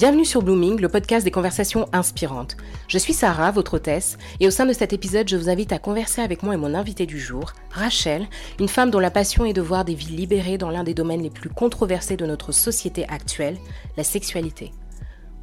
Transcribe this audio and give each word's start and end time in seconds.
Bienvenue 0.00 0.24
sur 0.24 0.40
Blooming, 0.40 0.80
le 0.80 0.88
podcast 0.88 1.26
des 1.26 1.30
conversations 1.30 1.86
inspirantes. 1.92 2.56
Je 2.88 2.96
suis 2.96 3.12
Sarah, 3.12 3.50
votre 3.50 3.74
hôtesse, 3.74 4.16
et 4.40 4.46
au 4.46 4.50
sein 4.50 4.64
de 4.64 4.72
cet 4.72 4.94
épisode, 4.94 5.28
je 5.28 5.36
vous 5.36 5.50
invite 5.50 5.72
à 5.72 5.78
converser 5.78 6.22
avec 6.22 6.42
moi 6.42 6.54
et 6.54 6.56
mon 6.56 6.72
invité 6.72 7.04
du 7.04 7.20
jour, 7.20 7.52
Rachel, 7.70 8.26
une 8.58 8.68
femme 8.68 8.90
dont 8.90 8.98
la 8.98 9.10
passion 9.10 9.44
est 9.44 9.52
de 9.52 9.60
voir 9.60 9.84
des 9.84 9.92
vies 9.92 10.16
libérées 10.16 10.56
dans 10.56 10.70
l'un 10.70 10.84
des 10.84 10.94
domaines 10.94 11.22
les 11.22 11.28
plus 11.28 11.50
controversés 11.50 12.16
de 12.16 12.24
notre 12.24 12.50
société 12.50 13.06
actuelle, 13.10 13.58
la 13.98 14.02
sexualité. 14.02 14.70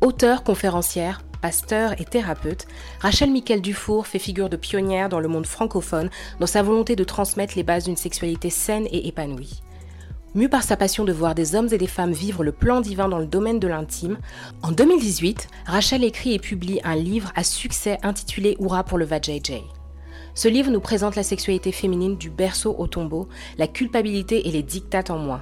Auteure, 0.01 0.43
conférencière, 0.43 1.21
pasteur 1.39 1.93
et 2.01 2.05
thérapeute, 2.05 2.65
Rachel 2.99 3.29
Miquel 3.29 3.61
Dufour 3.61 4.07
fait 4.07 4.17
figure 4.17 4.49
de 4.49 4.57
pionnière 4.57 5.07
dans 5.07 5.19
le 5.19 5.27
monde 5.27 5.45
francophone 5.45 6.09
dans 6.39 6.47
sa 6.47 6.63
volonté 6.63 6.95
de 6.95 7.03
transmettre 7.03 7.53
les 7.57 7.63
bases 7.63 7.83
d'une 7.83 7.95
sexualité 7.95 8.49
saine 8.49 8.87
et 8.89 9.07
épanouie. 9.07 9.61
Mue 10.37 10.49
par 10.49 10.61
sa 10.61 10.77
passion 10.77 11.03
de 11.03 11.11
voir 11.11 11.33
des 11.33 11.55
hommes 11.55 11.69
et 11.71 11.79
des 11.79 11.87
femmes 11.87 12.11
vivre 12.11 12.43
le 12.43 12.51
plan 12.51 12.79
divin 12.79 13.09
dans 13.09 13.17
le 13.17 13.25
domaine 13.25 13.59
de 13.59 13.67
l'intime, 13.67 14.19
en 14.61 14.71
2018, 14.71 15.47
Rachel 15.65 16.03
écrit 16.03 16.35
et 16.35 16.37
publie 16.37 16.79
un 16.83 16.93
livre 16.93 17.31
à 17.35 17.43
succès 17.43 17.97
intitulé 18.03 18.55
Oura 18.59 18.83
pour 18.83 18.99
le 18.99 19.05
Vajayjay. 19.05 19.63
Ce 20.35 20.47
livre 20.47 20.69
nous 20.69 20.79
présente 20.79 21.15
la 21.15 21.23
sexualité 21.23 21.71
féminine 21.71 22.17
du 22.17 22.29
berceau 22.29 22.75
au 22.77 22.85
tombeau, 22.85 23.27
la 23.57 23.65
culpabilité 23.65 24.47
et 24.47 24.51
les 24.51 24.61
dictates 24.61 25.09
en 25.09 25.17
moi. 25.17 25.41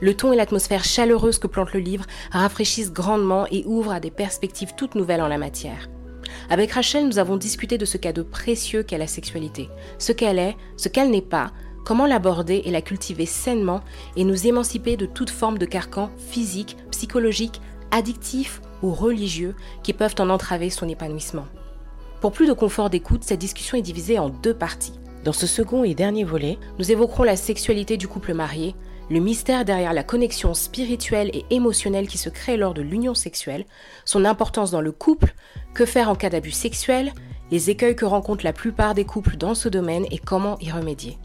Le 0.00 0.16
ton 0.16 0.32
et 0.32 0.36
l'atmosphère 0.36 0.84
chaleureuse 0.84 1.38
que 1.38 1.46
plante 1.46 1.74
le 1.74 1.80
livre 1.80 2.06
rafraîchissent 2.30 2.94
grandement 2.94 3.44
et 3.50 3.64
ouvrent 3.66 3.92
à 3.92 4.00
des 4.00 4.10
perspectives 4.10 4.72
toutes 4.74 4.94
nouvelles 4.94 5.20
en 5.20 5.28
la 5.28 5.36
matière. 5.36 5.90
Avec 6.48 6.72
Rachel, 6.72 7.06
nous 7.06 7.18
avons 7.18 7.36
discuté 7.36 7.76
de 7.76 7.84
ce 7.84 7.98
cadeau 7.98 8.24
précieux 8.24 8.84
qu'est 8.84 8.96
la 8.96 9.06
sexualité, 9.06 9.68
ce 9.98 10.12
qu'elle 10.12 10.38
est, 10.38 10.56
ce 10.78 10.88
qu'elle 10.88 11.10
n'est 11.10 11.20
pas, 11.20 11.52
Comment 11.90 12.06
l'aborder 12.06 12.62
et 12.66 12.70
la 12.70 12.82
cultiver 12.82 13.26
sainement 13.26 13.80
et 14.14 14.22
nous 14.22 14.46
émanciper 14.46 14.96
de 14.96 15.06
toute 15.06 15.28
forme 15.28 15.58
de 15.58 15.66
carcan 15.66 16.08
physique, 16.18 16.76
psychologique, 16.92 17.60
addictif 17.90 18.62
ou 18.80 18.92
religieux 18.92 19.56
qui 19.82 19.92
peuvent 19.92 20.14
en 20.20 20.30
entraver 20.30 20.70
son 20.70 20.88
épanouissement. 20.88 21.46
Pour 22.20 22.30
plus 22.30 22.46
de 22.46 22.52
confort 22.52 22.90
d'écoute, 22.90 23.24
cette 23.24 23.40
discussion 23.40 23.76
est 23.76 23.82
divisée 23.82 24.20
en 24.20 24.28
deux 24.28 24.54
parties. 24.54 25.00
Dans 25.24 25.32
ce 25.32 25.48
second 25.48 25.82
et 25.82 25.96
dernier 25.96 26.22
volet, 26.22 26.58
nous 26.78 26.92
évoquerons 26.92 27.24
la 27.24 27.34
sexualité 27.34 27.96
du 27.96 28.06
couple 28.06 28.34
marié, 28.34 28.76
le 29.10 29.18
mystère 29.18 29.64
derrière 29.64 29.92
la 29.92 30.04
connexion 30.04 30.54
spirituelle 30.54 31.32
et 31.32 31.44
émotionnelle 31.50 32.06
qui 32.06 32.18
se 32.18 32.30
crée 32.30 32.56
lors 32.56 32.72
de 32.72 32.82
l'union 32.82 33.14
sexuelle, 33.14 33.66
son 34.04 34.24
importance 34.24 34.70
dans 34.70 34.80
le 34.80 34.92
couple, 34.92 35.34
que 35.74 35.84
faire 35.84 36.08
en 36.08 36.14
cas 36.14 36.30
d'abus 36.30 36.52
sexuel, 36.52 37.12
les 37.50 37.68
écueils 37.68 37.96
que 37.96 38.04
rencontrent 38.04 38.44
la 38.44 38.52
plupart 38.52 38.94
des 38.94 39.04
couples 39.04 39.36
dans 39.36 39.56
ce 39.56 39.68
domaine 39.68 40.06
et 40.12 40.18
comment 40.18 40.56
y 40.60 40.70
remédier. 40.70 41.18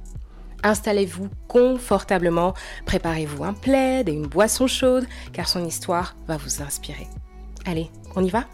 Installez-vous 0.65 1.29
confortablement, 1.47 2.55
préparez-vous 2.87 3.43
un 3.43 3.53
plaid 3.53 4.09
et 4.09 4.11
une 4.11 4.25
boisson 4.25 4.65
chaude, 4.65 5.05
car 5.31 5.47
son 5.47 5.63
histoire 5.63 6.15
va 6.27 6.37
vous 6.37 6.63
inspirer. 6.63 7.05
Allez, 7.65 7.91
on 8.15 8.23
y 8.23 8.31
va? 8.31 8.47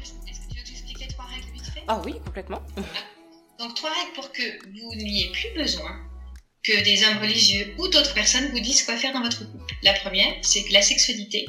Est-ce 0.00 0.12
que 0.42 0.48
tu 0.48 0.58
veux 0.60 0.64
t'expliquer 0.64 1.08
trois 1.08 1.24
règles 1.24 1.50
vite 1.52 1.66
fait? 1.66 1.82
Ah 1.88 2.00
oui, 2.04 2.20
complètement. 2.24 2.62
Donc 3.58 3.74
trois 3.74 3.90
règles 3.90 4.12
pour 4.14 4.30
que 4.30 4.42
vous 4.64 4.94
n'ayez 4.94 5.32
plus 5.32 5.60
besoin 5.60 5.90
que 6.62 6.84
des 6.84 7.02
hommes 7.02 7.18
religieux 7.18 7.74
ou 7.78 7.88
d'autres 7.88 8.14
personnes 8.14 8.48
vous 8.52 8.60
disent 8.60 8.84
quoi 8.84 8.96
faire 8.96 9.12
dans 9.12 9.22
votre 9.22 9.50
couple. 9.50 9.74
La 9.82 9.94
première, 9.94 10.34
c'est 10.42 10.62
que 10.62 10.72
la 10.72 10.82
sexualité 10.82 11.48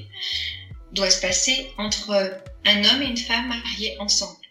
doit 0.93 1.11
se 1.11 1.21
passer 1.21 1.69
entre 1.77 2.41
un 2.65 2.83
homme 2.85 3.03
et 3.03 3.07
une 3.07 3.17
femme 3.17 3.49
mariés 3.49 3.95
ensemble. 3.99 4.47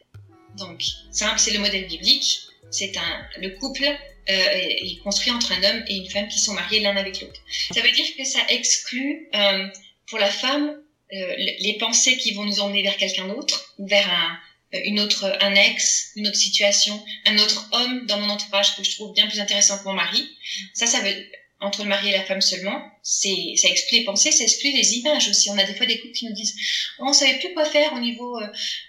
Donc, 0.58 0.80
simple, 1.10 1.40
c'est 1.40 1.52
le 1.52 1.58
modèle 1.58 1.88
biblique. 1.88 2.42
C'est 2.70 2.96
un, 2.96 3.40
le 3.40 3.50
couple 3.58 3.84
euh, 4.28 4.32
est 4.32 4.98
construit 5.04 5.30
entre 5.30 5.52
un 5.52 5.62
homme 5.62 5.84
et 5.88 5.94
une 5.96 6.10
femme 6.10 6.28
qui 6.28 6.38
sont 6.38 6.52
mariés 6.52 6.80
l'un 6.80 6.96
avec 6.96 7.20
l'autre. 7.20 7.40
Ça 7.72 7.80
veut 7.80 7.90
dire 7.90 8.06
que 8.16 8.24
ça 8.24 8.40
exclut 8.48 9.28
euh, 9.34 9.66
pour 10.08 10.18
la 10.18 10.30
femme 10.30 10.76
euh, 11.12 11.34
les 11.60 11.76
pensées 11.78 12.16
qui 12.16 12.32
vont 12.32 12.44
nous 12.44 12.58
emmener 12.58 12.82
vers 12.82 12.96
quelqu'un 12.96 13.28
d'autre, 13.28 13.74
vers 13.78 14.10
un, 14.12 14.38
une 14.84 14.98
autre, 14.98 15.36
un 15.40 15.54
ex, 15.54 16.10
une 16.16 16.26
autre 16.26 16.36
situation, 16.36 17.00
un 17.26 17.38
autre 17.38 17.68
homme 17.70 18.06
dans 18.06 18.18
mon 18.18 18.28
entourage 18.28 18.74
que 18.74 18.82
je 18.82 18.90
trouve 18.96 19.12
bien 19.14 19.28
plus 19.28 19.38
intéressant 19.38 19.78
que 19.78 19.84
mon 19.84 19.92
mari. 19.92 20.28
Ça, 20.74 20.86
ça 20.86 21.00
veut 21.00 21.14
entre 21.60 21.84
le 21.84 21.88
mari 21.88 22.08
et 22.08 22.12
la 22.12 22.24
femme 22.24 22.40
seulement, 22.40 22.82
c'est 23.02 23.54
ça 23.56 23.68
exclut 23.68 23.98
les 23.98 24.04
pensées, 24.04 24.32
ça 24.32 24.42
exclut 24.42 24.72
les 24.72 24.98
images 24.98 25.28
aussi. 25.28 25.48
On 25.50 25.56
a 25.56 25.64
des 25.64 25.74
fois 25.74 25.86
des 25.86 26.00
couples 26.00 26.12
qui 26.12 26.26
nous 26.26 26.34
disent 26.34 26.56
on 26.98 27.12
savait 27.12 27.38
plus 27.38 27.54
quoi 27.54 27.64
faire 27.64 27.92
au 27.94 28.00
niveau 28.00 28.40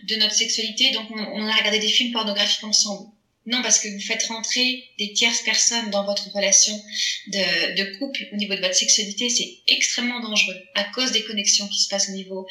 de 0.04 0.16
notre 0.16 0.34
sexualité, 0.34 0.92
donc 0.92 1.06
on, 1.12 1.20
on 1.20 1.48
a 1.48 1.56
regardé 1.56 1.80
des 1.80 1.88
films 1.88 2.12
pornographiques 2.12 2.64
ensemble. 2.64 3.12
Non, 3.48 3.62
parce 3.62 3.80
que 3.80 3.88
vous 3.88 4.02
faites 4.02 4.24
rentrer 4.28 4.84
des 5.00 5.14
tierces 5.14 5.42
personnes 5.42 5.90
dans 5.90 6.04
votre 6.04 6.30
relation 6.34 6.74
de, 7.28 7.76
de 7.76 7.98
couple 7.98 8.28
au 8.34 8.36
niveau 8.36 8.54
de 8.54 8.60
votre 8.60 8.76
sexualité, 8.76 9.30
c'est 9.30 9.60
extrêmement 9.68 10.20
dangereux 10.20 10.58
à 10.76 10.84
cause 10.84 11.14
des 11.14 11.24
connexions 11.24 11.68
qui 11.70 11.80
se 11.80 11.88
passent 11.88 12.10
au 12.10 12.12
niveau 12.14 12.46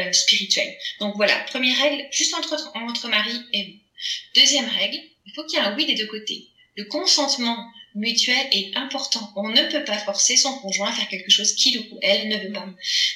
euh, 0.00 0.12
spirituel. 0.12 0.68
Donc 0.98 1.14
voilà, 1.14 1.38
première 1.50 1.78
règle, 1.78 2.02
juste 2.10 2.34
entre, 2.34 2.72
entre 2.74 3.08
mari 3.08 3.40
et 3.52 3.64
vous. 3.64 4.40
Deuxième 4.40 4.68
règle, 4.68 4.98
il 5.26 5.32
faut 5.32 5.44
qu'il 5.44 5.60
y 5.60 5.62
ait 5.62 5.64
un 5.64 5.76
oui 5.76 5.86
des 5.86 5.94
deux 5.94 6.08
côtés. 6.08 6.48
Le 6.74 6.84
consentement 6.86 7.56
mutuel 7.94 8.46
est 8.50 8.76
important. 8.76 9.32
On 9.36 9.48
ne 9.48 9.70
peut 9.70 9.84
pas 9.84 9.98
forcer 9.98 10.36
son 10.36 10.58
conjoint 10.58 10.88
à 10.88 10.92
faire 10.92 11.08
quelque 11.08 11.30
chose 11.30 11.54
qu'il 11.54 11.78
ou 11.78 11.98
elle 12.02 12.28
ne 12.28 12.38
veut 12.38 12.52
pas. 12.52 12.66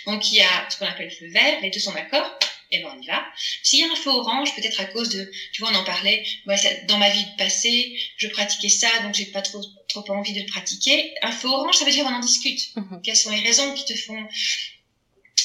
Donc 0.06 0.30
il 0.30 0.36
y 0.36 0.42
a 0.42 0.68
ce 0.70 0.76
qu'on 0.76 0.86
appelle 0.86 1.08
le 1.08 1.14
feu 1.14 1.32
vert, 1.32 1.60
les 1.60 1.70
deux 1.70 1.80
sont 1.80 1.92
d'accord, 1.92 2.38
et 2.70 2.80
ben 2.80 2.92
on 2.96 3.00
y 3.00 3.06
va. 3.06 3.24
S'il 3.62 3.80
y 3.80 3.82
a 3.82 3.90
un 3.90 3.94
feu 3.96 4.10
orange, 4.10 4.54
peut-être 4.54 4.80
à 4.80 4.84
cause 4.86 5.08
de, 5.10 5.30
tu 5.52 5.62
vois, 5.62 5.70
on 5.70 5.74
en 5.74 5.84
parlait, 5.84 6.24
moi, 6.44 6.56
dans 6.88 6.98
ma 6.98 7.10
vie 7.10 7.24
passée, 7.38 7.96
je 8.16 8.28
pratiquais 8.28 8.68
ça, 8.68 8.88
donc 9.00 9.14
j'ai 9.14 9.26
pas 9.26 9.42
trop, 9.42 9.60
trop 9.88 10.04
envie 10.10 10.32
de 10.32 10.40
le 10.40 10.46
pratiquer. 10.46 11.12
Un 11.22 11.32
feu 11.32 11.48
orange, 11.48 11.76
ça 11.76 11.84
veut 11.84 11.90
dire 11.90 12.04
on 12.06 12.14
en 12.14 12.20
discute. 12.20 12.60
Mhm. 12.76 13.00
Quelles 13.02 13.16
sont 13.16 13.30
les 13.30 13.42
raisons 13.42 13.72
qui 13.74 13.84
te 13.84 13.98
font 13.98 14.26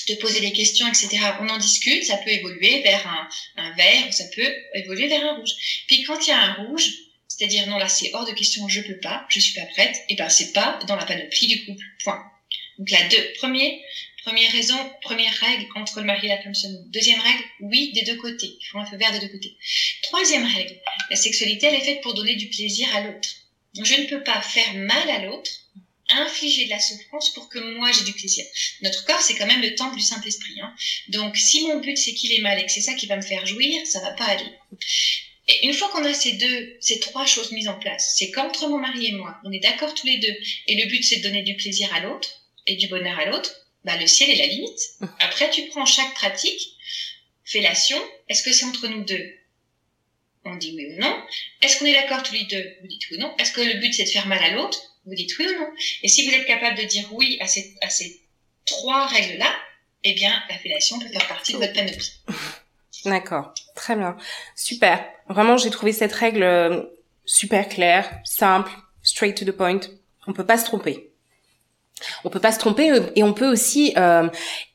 te 0.07 0.13
poser 0.13 0.39
des 0.39 0.51
questions, 0.51 0.87
etc. 0.87 1.19
On 1.41 1.49
en 1.49 1.57
discute, 1.57 2.03
ça 2.03 2.17
peut 2.17 2.31
évoluer 2.31 2.81
vers 2.81 3.05
un, 3.07 3.29
un 3.57 3.75
vert, 3.75 4.07
ou 4.07 4.11
ça 4.11 4.23
peut 4.35 4.51
évoluer 4.73 5.07
vers 5.07 5.23
un 5.23 5.37
rouge. 5.37 5.51
Puis 5.87 6.03
quand 6.03 6.19
il 6.25 6.29
y 6.29 6.31
a 6.31 6.39
un 6.39 6.53
rouge, 6.65 6.89
c'est-à-dire 7.27 7.67
non 7.67 7.77
là 7.77 7.87
c'est 7.87 8.11
hors 8.13 8.25
de 8.25 8.33
question, 8.33 8.67
je 8.67 8.81
peux 8.81 8.99
pas, 8.99 9.25
je 9.29 9.39
suis 9.39 9.53
pas 9.53 9.65
prête, 9.67 9.95
et 10.09 10.15
ben 10.15 10.29
c'est 10.29 10.53
pas 10.53 10.79
dans 10.87 10.95
la 10.95 11.05
panoplie 11.05 11.47
du 11.47 11.65
couple. 11.65 11.83
Point. 12.03 12.23
Donc 12.77 12.89
la 12.89 13.07
deux, 13.07 13.33
premier, 13.37 13.81
Première 14.23 14.51
raison, 14.51 14.77
première 15.01 15.33
règle 15.33 15.67
entre 15.75 15.99
le 15.99 16.05
mari 16.05 16.27
et 16.27 16.29
la 16.29 16.41
femme 16.41 16.53
seulement. 16.53 16.83
Deuxième 16.87 17.19
règle, 17.19 17.43
oui, 17.61 17.91
des 17.93 18.03
deux 18.03 18.17
côtés. 18.17 18.57
Il 18.59 18.65
faut 18.71 18.77
un 18.77 18.85
feu 18.85 18.97
vert 18.97 19.11
des 19.11 19.19
deux 19.19 19.31
côtés. 19.31 19.57
Troisième 20.03 20.45
règle, 20.45 20.79
la 21.09 21.15
sexualité, 21.15 21.67
elle 21.67 21.75
est 21.75 21.85
faite 21.85 22.01
pour 22.01 22.13
donner 22.13 22.35
du 22.35 22.47
plaisir 22.49 22.87
à 22.95 23.01
l'autre. 23.01 23.29
Je 23.73 23.95
ne 23.95 24.07
peux 24.07 24.23
pas 24.23 24.41
faire 24.41 24.73
mal 24.75 25.09
à 25.09 25.25
l'autre, 25.25 25.51
infliger 26.09 26.65
de 26.65 26.69
la 26.69 26.79
souffrance 26.79 27.33
pour 27.33 27.49
que 27.49 27.59
moi 27.77 27.91
j'ai 27.91 28.03
du 28.03 28.13
plaisir. 28.13 28.45
Notre 28.81 29.05
corps, 29.05 29.21
c'est 29.21 29.35
quand 29.35 29.47
même 29.47 29.61
le 29.61 29.75
temple 29.75 29.95
du 29.95 30.03
Saint-Esprit. 30.03 30.59
Hein. 30.61 30.73
Donc 31.07 31.37
si 31.37 31.65
mon 31.65 31.79
but 31.79 31.97
c'est 31.97 32.13
qu'il 32.13 32.33
est 32.33 32.41
mal 32.41 32.59
et 32.59 32.65
que 32.65 32.71
c'est 32.71 32.81
ça 32.81 32.93
qui 32.93 33.07
va 33.07 33.15
me 33.15 33.21
faire 33.21 33.45
jouir, 33.45 33.85
ça 33.87 34.01
va 34.01 34.11
pas 34.11 34.25
aller. 34.25 34.51
Et 35.47 35.65
une 35.65 35.73
fois 35.73 35.89
qu'on 35.89 36.03
a 36.03 36.13
ces 36.13 36.33
deux, 36.33 36.77
ces 36.79 36.99
trois 36.99 37.25
choses 37.25 37.51
mises 37.51 37.67
en 37.67 37.79
place, 37.79 38.13
c'est 38.17 38.29
qu'entre 38.31 38.67
mon 38.67 38.77
mari 38.77 39.07
et 39.07 39.11
moi, 39.13 39.37
on 39.43 39.51
est 39.51 39.59
d'accord 39.59 39.93
tous 39.93 40.05
les 40.05 40.17
deux, 40.17 40.35
et 40.67 40.75
le 40.75 40.87
but 40.87 41.03
c'est 41.03 41.17
de 41.17 41.23
donner 41.23 41.43
du 41.43 41.55
plaisir 41.55 41.93
à 41.93 42.01
l'autre 42.01 42.29
et 42.67 42.75
du 42.75 42.87
bonheur 42.87 43.17
à 43.17 43.25
l'autre, 43.25 43.51
bah, 43.83 43.97
le 43.97 44.07
ciel 44.07 44.29
est 44.29 44.35
la 44.35 44.47
limite. 44.47 44.79
Après, 45.19 45.49
tu 45.49 45.67
prends 45.67 45.85
chaque 45.85 46.13
pratique, 46.13 46.61
fellation, 47.43 47.97
est-ce 48.29 48.43
que 48.43 48.53
c'est 48.53 48.65
entre 48.65 48.87
nous 48.87 49.03
deux? 49.03 49.33
On 50.43 50.55
dit 50.55 50.73
oui 50.75 50.95
ou 50.95 51.01
non. 51.01 51.23
Est-ce 51.61 51.77
qu'on 51.77 51.85
est 51.85 51.93
d'accord 51.93 52.23
tous 52.23 52.33
les 52.33 52.45
deux? 52.45 52.75
Vous 52.81 52.87
dites 52.87 53.03
oui 53.11 53.17
ou 53.17 53.21
non. 53.21 53.35
Est-ce 53.37 53.51
que 53.51 53.61
le 53.61 53.79
but 53.79 53.93
c'est 53.93 54.05
de 54.05 54.09
faire 54.09 54.27
mal 54.27 54.43
à 54.43 54.51
l'autre? 54.51 54.79
Vous 55.05 55.13
dites 55.13 55.37
oui 55.37 55.45
ou 55.47 55.59
non. 55.59 55.69
Et 56.01 56.07
si 56.07 56.27
vous 56.27 56.33
êtes 56.33 56.47
capable 56.47 56.77
de 56.77 56.83
dire 56.83 57.07
oui 57.13 57.37
à 57.41 57.47
ces, 57.47 57.75
à 57.81 57.89
ces 57.89 58.21
trois 58.65 59.05
règles-là, 59.05 59.53
eh 60.03 60.13
bien, 60.13 60.31
la 60.49 60.57
fellation 60.57 60.99
peut 60.99 61.09
faire 61.09 61.27
partie 61.27 61.53
de 61.53 61.57
votre 61.57 61.73
panoplie. 61.73 62.11
D'accord, 63.05 63.53
très 63.75 63.95
bien, 63.95 64.15
super. 64.55 65.03
Vraiment, 65.27 65.57
j'ai 65.57 65.69
trouvé 65.69 65.91
cette 65.91 66.13
règle 66.13 66.43
euh, 66.43 66.83
super 67.25 67.67
claire, 67.67 68.19
simple, 68.23 68.71
straight 69.01 69.35
to 69.37 69.45
the 69.45 69.51
point. 69.51 69.79
On 70.27 70.33
peut 70.33 70.45
pas 70.45 70.57
se 70.57 70.65
tromper. 70.65 71.10
On 72.23 72.29
peut 72.29 72.39
pas 72.39 72.51
se 72.51 72.59
tromper 72.59 72.91
euh, 72.91 73.01
et 73.15 73.23
on 73.23 73.33
peut 73.33 73.49
aussi 73.51 73.93
euh, 73.97 74.27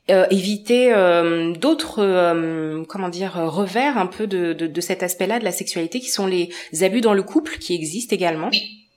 euh, 0.09 0.25
éviter 0.31 0.93
euh, 0.93 1.53
d'autres 1.53 2.83
comment 2.87 3.09
dire 3.09 3.33
revers 3.33 3.97
un 3.97 4.07
peu 4.07 4.27
de, 4.27 4.53
de, 4.53 4.67
de 4.67 4.81
cet 4.81 5.03
aspect-là 5.03 5.39
de 5.39 5.43
la 5.43 5.51
sexualité 5.51 5.99
qui 5.99 6.09
sont 6.09 6.27
les 6.27 6.49
abus 6.81 7.01
dans 7.01 7.13
le 7.13 7.23
couple 7.23 7.57
qui 7.57 7.75
existent 7.75 8.15
également. 8.15 8.49
Oui, 8.51 8.87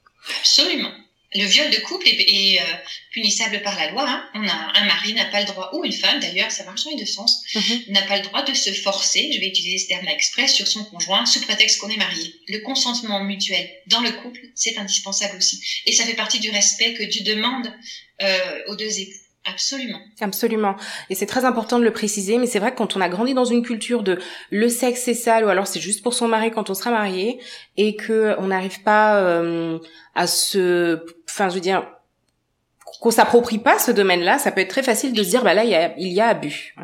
absolument. 0.41 0.91
Le 1.32 1.44
viol 1.44 1.71
de 1.71 1.77
couple 1.81 2.09
est, 2.09 2.21
est 2.21 2.61
euh, 2.61 2.65
punissable 3.12 3.62
par 3.62 3.77
la 3.79 3.91
loi. 3.93 4.05
Hein. 4.09 4.25
On 4.35 4.47
a 4.49 4.73
un 4.81 4.85
mari 4.85 5.15
n'a 5.15 5.27
pas 5.27 5.41
le 5.41 5.47
droit 5.47 5.71
ou 5.75 5.85
une 5.85 5.93
femme 5.93 6.19
d'ailleurs, 6.21 6.50
ça 6.50 6.65
marche 6.65 6.82
dans 6.85 6.91
les 6.91 6.97
deux 6.97 7.06
sens, 7.06 7.43
Mhm. 7.55 7.82
n'a 7.88 8.03
pas 8.03 8.17
le 8.17 8.25
droit 8.25 8.43
de 8.43 8.53
se 8.53 8.71
forcer. 8.73 9.31
Je 9.32 9.38
vais 9.38 9.47
utiliser 9.47 9.79
ce 9.79 9.88
terme 9.88 10.09
express 10.09 10.53
sur 10.53 10.67
son 10.67 10.85
conjoint 10.85 11.25
sous 11.27 11.41
prétexte 11.43 11.81
qu'on 11.81 11.88
est 11.88 11.97
marié. 11.97 12.35
Le 12.49 12.59
consentement 12.59 13.23
mutuel 13.23 13.71
dans 13.87 14.00
le 14.00 14.11
couple, 14.11 14.41
c'est 14.56 14.77
indispensable 14.77 15.37
aussi, 15.37 15.61
et 15.87 15.93
ça 15.93 16.05
fait 16.05 16.15
partie 16.15 16.41
du 16.41 16.50
respect 16.50 16.94
que 16.94 17.05
Dieu 17.05 17.23
demande 17.25 17.73
euh, 18.23 18.59
aux 18.69 18.75
deux 18.77 18.99
époux. 19.00 19.12
Absolument. 19.47 20.00
Absolument. 20.21 20.77
Et 21.09 21.15
c'est 21.15 21.25
très 21.25 21.47
important 21.47 21.79
de 21.79 21.85
le 21.85 21.93
préciser, 21.93 22.37
mais 22.37 22.47
c'est 22.47 22.59
vrai 22.59 22.73
que 22.73 22.77
quand 22.77 22.94
on 22.97 23.00
a 23.00 23.09
grandi 23.09 23.32
dans 23.32 23.47
une 23.47 23.62
culture 23.62 24.03
de 24.03 24.19
le 24.50 24.69
sexe 24.69 25.00
c'est 25.05 25.15
sale 25.15 25.47
ou 25.47 25.49
alors 25.49 25.67
c'est 25.67 25.81
juste 25.81 26.03
pour 26.03 26.12
son 26.12 26.29
mari 26.29 26.50
quand 26.50 26.69
on 26.69 26.75
sera 26.75 26.91
marié 26.91 27.38
et 27.79 27.97
que 27.97 28.35
on 28.38 28.49
n'arrive 28.49 28.82
pas 28.82 29.17
euh, 29.23 29.79
à 30.15 30.27
se, 30.27 31.06
enfin 31.31 31.49
je 31.49 31.55
veux 31.55 31.61
dire 31.61 31.87
qu'on 33.00 33.11
s'approprie 33.11 33.59
pas 33.59 33.79
ce 33.79 33.91
domaine-là, 33.91 34.38
ça 34.38 34.53
peut 34.53 34.61
être 34.61 34.71
très 34.71 34.82
facile 34.82 35.12
de 35.12 35.23
se 35.23 35.31
dire 35.31 35.43
bah 35.43 35.55
là 35.55 35.65
il 35.65 35.71
y 35.71 35.75
a, 35.75 35.94
il 35.97 36.12
y 36.12 36.21
a 36.21 36.29
abus. 36.29 36.75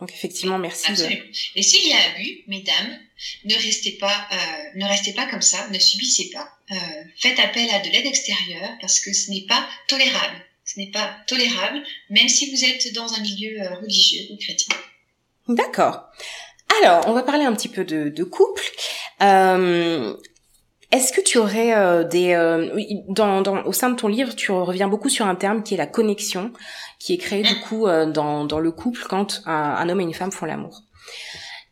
Donc 0.00 0.12
effectivement, 0.12 0.58
merci. 0.58 0.90
Absolument. 0.90 1.20
Et 1.56 1.62
s'il 1.62 1.88
y 1.88 1.92
a 1.92 1.96
abus, 2.14 2.44
mesdames, 2.46 2.98
ne 3.44 3.54
restez 3.54 3.92
pas, 3.92 4.28
euh, 4.32 4.36
ne 4.76 4.86
restez 4.86 5.12
pas 5.12 5.26
comme 5.26 5.42
ça, 5.42 5.66
ne 5.70 5.78
subissez 5.78 6.30
pas. 6.32 6.48
Euh, 6.70 6.76
faites 7.18 7.38
appel 7.40 7.68
à 7.70 7.80
de 7.80 7.90
l'aide 7.90 8.06
extérieure 8.06 8.70
parce 8.80 9.00
que 9.00 9.12
ce 9.12 9.30
n'est 9.30 9.46
pas 9.48 9.66
tolérable. 9.88 10.44
Ce 10.64 10.78
n'est 10.78 10.90
pas 10.90 11.16
tolérable, 11.26 11.82
même 12.10 12.28
si 12.28 12.50
vous 12.50 12.64
êtes 12.64 12.92
dans 12.94 13.12
un 13.14 13.20
milieu 13.20 13.60
euh, 13.60 13.74
religieux 13.76 14.26
ou 14.30 14.36
chrétien. 14.36 14.76
D'accord. 15.48 16.02
Alors, 16.82 17.08
on 17.08 17.12
va 17.12 17.22
parler 17.22 17.44
un 17.44 17.54
petit 17.54 17.70
peu 17.70 17.84
de, 17.84 18.10
de 18.10 18.24
couple. 18.24 18.62
Euh, 19.22 20.14
est-ce 20.90 21.12
que 21.12 21.20
tu 21.20 21.36
aurais 21.36 21.76
euh, 21.76 22.02
des 22.02 22.32
euh, 22.32 22.68
dans, 23.08 23.42
dans, 23.42 23.62
au 23.64 23.72
sein 23.72 23.90
de 23.90 23.96
ton 23.96 24.08
livre, 24.08 24.34
tu 24.34 24.52
reviens 24.52 24.88
beaucoup 24.88 25.10
sur 25.10 25.26
un 25.26 25.34
terme 25.34 25.62
qui 25.62 25.74
est 25.74 25.76
la 25.76 25.86
connexion, 25.86 26.50
qui 26.98 27.12
est 27.12 27.18
créé 27.18 27.42
du 27.42 27.54
mm. 27.54 27.60
coup 27.60 27.86
euh, 27.86 28.06
dans, 28.06 28.46
dans 28.46 28.58
le 28.58 28.70
couple 28.70 29.04
quand 29.08 29.42
un, 29.44 29.86
homme 29.88 30.00
et 30.00 30.04
une 30.04 30.14
femme 30.14 30.32
font 30.32 30.46
l'amour. 30.46 30.82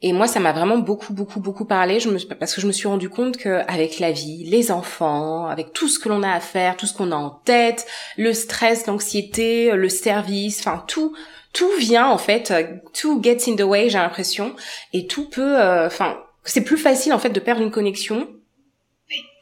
Et 0.02 0.12
moi, 0.12 0.26
ça 0.26 0.38
m'a 0.38 0.52
vraiment 0.52 0.76
beaucoup, 0.76 1.14
beaucoup, 1.14 1.40
beaucoup 1.40 1.64
parlé. 1.64 1.98
Je 1.98 2.10
me, 2.10 2.18
parce 2.34 2.54
que 2.54 2.60
je 2.60 2.66
me 2.66 2.72
suis 2.72 2.86
rendu 2.86 3.08
compte 3.08 3.38
que 3.38 3.62
avec 3.66 3.98
la 3.98 4.12
vie, 4.12 4.44
les 4.44 4.70
enfants, 4.70 5.46
avec 5.46 5.72
tout 5.72 5.88
ce 5.88 5.98
que 5.98 6.10
l'on 6.10 6.22
a 6.22 6.32
à 6.32 6.40
faire, 6.40 6.76
tout 6.76 6.84
ce 6.84 6.92
qu'on 6.92 7.10
a 7.10 7.16
en 7.16 7.30
tête, 7.30 7.86
le 8.18 8.34
stress, 8.34 8.86
l'anxiété, 8.86 9.72
le 9.72 9.88
service, 9.88 10.60
enfin 10.60 10.84
tout, 10.86 11.16
tout 11.54 11.70
vient 11.78 12.06
en 12.06 12.18
fait, 12.18 12.52
tout 12.92 13.22
gets 13.22 13.48
in 13.48 13.56
the 13.56 13.62
way, 13.62 13.88
j'ai 13.88 13.96
l'impression, 13.96 14.54
et 14.92 15.06
tout 15.06 15.30
peut, 15.30 15.56
enfin, 15.86 16.18
c'est 16.44 16.60
plus 16.60 16.76
facile 16.76 17.14
en 17.14 17.18
fait 17.18 17.30
de 17.30 17.40
perdre 17.40 17.62
une 17.62 17.70
connexion 17.70 18.28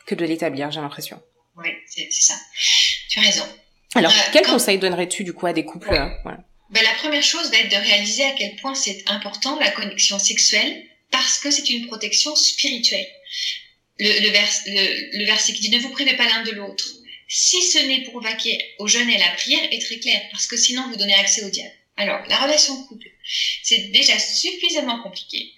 que 0.07 0.15
de 0.15 0.25
l'établir, 0.25 0.71
j'ai 0.71 0.81
l'impression. 0.81 1.21
Oui, 1.57 1.69
c'est 1.87 2.11
ça. 2.11 2.35
Tu 3.09 3.19
as 3.19 3.23
raison. 3.23 3.45
Alors, 3.95 4.13
euh, 4.13 4.31
quel 4.33 4.45
conseil 4.45 4.79
donnerais-tu 4.79 5.25
du 5.25 5.33
coup 5.33 5.47
à 5.47 5.53
des 5.53 5.65
couples 5.65 5.93
euh, 5.93 6.09
ben, 6.25 6.83
La 6.83 6.95
première 6.95 7.23
chose 7.23 7.51
va 7.51 7.59
être 7.59 7.71
de 7.71 7.77
réaliser 7.77 8.25
à 8.25 8.33
quel 8.33 8.57
point 8.57 8.75
c'est 8.75 9.05
important 9.07 9.59
la 9.61 9.71
connexion 9.71 10.19
sexuelle 10.19 10.85
parce 11.11 11.39
que 11.39 11.51
c'est 11.51 11.69
une 11.71 11.87
protection 11.87 12.35
spirituelle. 12.35 13.07
Le, 14.01 14.09
le, 14.09 14.31
le, 14.31 15.19
le 15.19 15.25
verset 15.27 15.53
qui 15.53 15.61
dit 15.61 15.71
ne 15.71 15.79
vous 15.79 15.91
privez 15.91 16.17
pas 16.17 16.29
l'un 16.29 16.43
de 16.43 16.51
l'autre. 16.51 16.85
Si 17.29 17.63
ce 17.63 17.79
n'est 17.79 18.03
pour 18.03 18.21
vaquer 18.21 18.59
au 18.79 18.89
jeûne 18.89 19.09
et 19.09 19.17
à 19.17 19.27
la 19.27 19.35
prière 19.35 19.63
est 19.71 19.81
très 19.81 19.99
clair 19.99 20.21
parce 20.33 20.47
que 20.47 20.57
sinon 20.57 20.89
vous 20.89 20.97
donnez 20.97 21.15
accès 21.15 21.45
au 21.45 21.51
diable. 21.51 21.75
Alors, 21.97 22.27
la 22.29 22.39
relation 22.39 22.75
couple, 22.87 23.07
c'est 23.63 23.91
déjà 23.93 24.19
suffisamment 24.19 25.01
compliqué. 25.03 25.53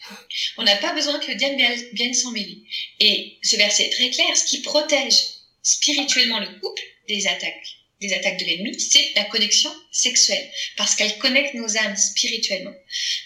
On 0.58 0.64
n'a 0.64 0.76
pas 0.76 0.92
besoin 0.92 1.18
que 1.18 1.30
le 1.30 1.36
diable 1.36 1.56
vienne 1.92 2.14
s'en 2.14 2.30
mêler. 2.30 2.58
Et 3.00 3.38
ce 3.42 3.56
verset 3.56 3.86
est 3.86 3.90
très 3.90 4.10
clair, 4.10 4.36
ce 4.36 4.44
qui 4.44 4.60
protège 4.60 5.14
spirituellement 5.62 6.38
le 6.38 6.48
couple 6.60 6.82
des 7.08 7.26
attaques 7.26 7.76
des 8.00 8.12
attaques 8.12 8.38
de 8.38 8.44
l'ennemi, 8.44 8.78
c'est 8.78 9.12
la 9.14 9.24
connexion 9.24 9.74
sexuelle, 9.90 10.50
parce 10.76 10.94
qu'elle 10.94 11.16
connecte 11.18 11.54
nos 11.54 11.76
âmes 11.78 11.96
spirituellement. 11.96 12.74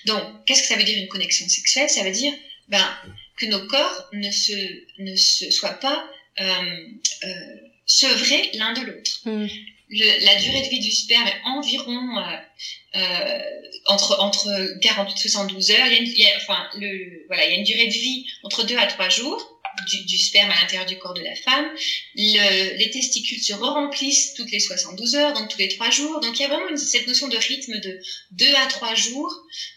Donc, 0.07 0.45
qu'est-ce 0.47 0.63
que 0.63 0.69
ça 0.69 0.77
veut 0.77 0.85
dire 0.85 0.97
une 0.97 1.09
connexion 1.09 1.49
sexuelle? 1.49 1.91
Ça 1.91 2.05
veut 2.05 2.13
dire 2.13 2.33
ben, 2.69 2.97
que 3.37 3.47
nos 3.47 3.67
corps 3.67 4.09
ne 4.13 4.31
se, 4.31 4.85
ne 4.99 5.17
se 5.17 5.51
soient 5.51 5.71
pas 5.81 6.09
euh, 6.41 6.87
euh, 7.25 7.57
sevrés 7.85 8.51
l'un 8.55 8.73
de 8.75 8.83
l'autre. 8.83 9.21
Hmm 9.25 9.49
le, 9.91 10.25
la 10.25 10.37
durée 10.37 10.63
de 10.63 10.69
vie 10.69 10.81
du 10.81 10.93
sperme 10.93 11.27
est 11.27 11.41
environ 11.45 12.19
euh, 12.19 12.37
euh, 12.97 13.39
entre 13.87 14.19
entre 14.21 14.79
48 14.81 15.15
et 15.15 15.29
72 15.29 15.71
heures. 15.73 15.87
Il 15.87 15.93
y, 15.93 15.97
a 15.97 15.99
une, 15.99 16.07
il 16.07 16.19
y 16.19 16.27
a, 16.27 16.37
enfin, 16.37 16.69
le, 16.77 17.27
voilà, 17.27 17.45
il 17.45 17.51
y 17.51 17.55
a 17.55 17.59
une 17.59 17.65
durée 17.65 17.87
de 17.87 17.93
vie 17.93 18.27
entre 18.45 18.65
2 18.65 18.77
à 18.77 18.87
3 18.87 19.09
jours 19.09 19.61
du, 19.89 20.05
du 20.05 20.19
sperme 20.19 20.51
à 20.51 20.61
l'intérieur 20.61 20.87
du 20.87 20.99
corps 20.99 21.15
de 21.15 21.23
la 21.23 21.35
femme. 21.35 21.67
Le, 22.15 22.77
les 22.79 22.91
testicules 22.91 23.43
se 23.43 23.53
remplissent 23.53 24.35
toutes 24.35 24.51
les 24.51 24.61
72 24.61 25.15
heures, 25.17 25.33
donc 25.33 25.49
tous 25.49 25.59
les 25.59 25.69
3 25.69 25.91
jours. 25.91 26.21
Donc 26.21 26.39
il 26.39 26.43
y 26.43 26.45
a 26.45 26.49
vraiment 26.49 26.69
une, 26.69 26.77
cette 26.77 27.07
notion 27.07 27.29
de 27.29 27.37
rythme 27.37 27.81
de 27.81 28.01
2 28.33 28.55
à 28.55 28.67
3 28.67 28.95
jours 28.95 29.35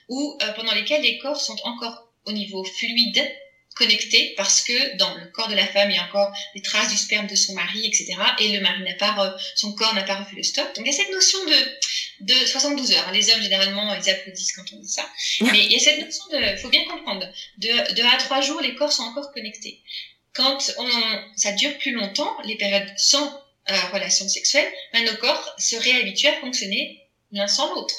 où, 0.09 0.37
euh, 0.41 0.51
pendant 0.53 0.73
lesquels 0.73 1.01
les 1.01 1.17
corps 1.17 1.41
sont 1.41 1.57
encore 1.63 2.09
au 2.25 2.31
niveau 2.31 2.63
fluide 2.63 3.21
connecté 3.75 4.33
parce 4.37 4.61
que 4.61 4.97
dans 4.97 5.13
le 5.15 5.25
corps 5.27 5.47
de 5.47 5.55
la 5.55 5.65
femme, 5.65 5.89
il 5.89 5.95
y 5.95 5.99
a 5.99 6.03
encore 6.03 6.31
des 6.55 6.61
traces 6.61 6.89
du 6.89 6.97
sperme 6.97 7.27
de 7.27 7.35
son 7.35 7.53
mari, 7.53 7.85
etc. 7.85 8.13
Et 8.39 8.49
le 8.49 8.61
mari 8.61 8.81
n'a 8.83 8.93
pas, 8.95 9.35
son 9.55 9.73
corps 9.73 9.93
n'a 9.95 10.03
pas 10.03 10.15
refait 10.15 10.35
le 10.35 10.43
stop. 10.43 10.65
Donc 10.75 10.85
il 10.85 10.91
y 10.91 10.93
a 10.93 10.97
cette 10.97 11.11
notion 11.11 11.39
de, 11.45 12.25
de 12.25 12.33
72 12.45 12.91
heures. 12.91 13.11
Les 13.11 13.31
hommes, 13.31 13.41
généralement, 13.41 13.93
ils 13.93 14.09
applaudissent 14.09 14.53
quand 14.53 14.65
on 14.73 14.79
dit 14.79 14.87
ça. 14.87 15.07
Mais 15.41 15.65
il 15.65 15.71
y 15.71 15.75
a 15.75 15.79
cette 15.79 15.99
notion 15.99 16.23
de, 16.31 16.57
faut 16.57 16.69
bien 16.69 16.85
comprendre, 16.85 17.27
de, 17.57 17.93
de 17.93 18.03
à 18.03 18.17
trois 18.17 18.41
jours, 18.41 18.61
les 18.61 18.75
corps 18.75 18.91
sont 18.91 19.03
encore 19.03 19.31
connectés. 19.31 19.81
Quand 20.33 20.57
on, 20.77 20.89
ça 21.35 21.51
dure 21.51 21.77
plus 21.77 21.91
longtemps, 21.91 22.35
les 22.43 22.55
périodes 22.55 22.91
sans 22.97 23.25
euh, 23.69 23.79
relation 23.93 24.27
sexuelle, 24.27 24.67
ben, 24.93 25.05
nos 25.05 25.15
corps 25.17 25.55
se 25.57 25.75
réhabituent 25.75 26.27
à 26.27 26.39
fonctionner 26.39 27.07
l'un 27.31 27.47
sans 27.47 27.73
l'autre. 27.73 27.95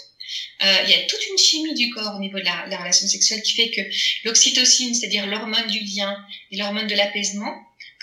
Euh, 0.62 0.82
il 0.84 0.90
y 0.90 0.94
a 0.94 1.02
toute 1.06 1.26
une 1.30 1.38
chimie 1.38 1.74
du 1.74 1.90
corps 1.90 2.14
au 2.16 2.20
niveau 2.20 2.38
de 2.38 2.44
la, 2.44 2.66
la 2.68 2.78
relation 2.78 3.06
sexuelle 3.06 3.42
qui 3.42 3.52
fait 3.54 3.70
que 3.70 3.80
l'oxytocine, 4.24 4.94
c'est-à-dire 4.94 5.26
l'hormone 5.26 5.66
du 5.68 5.80
lien 5.80 6.16
et 6.50 6.56
l'hormone 6.56 6.86
de 6.86 6.94
l'apaisement, 6.94 7.54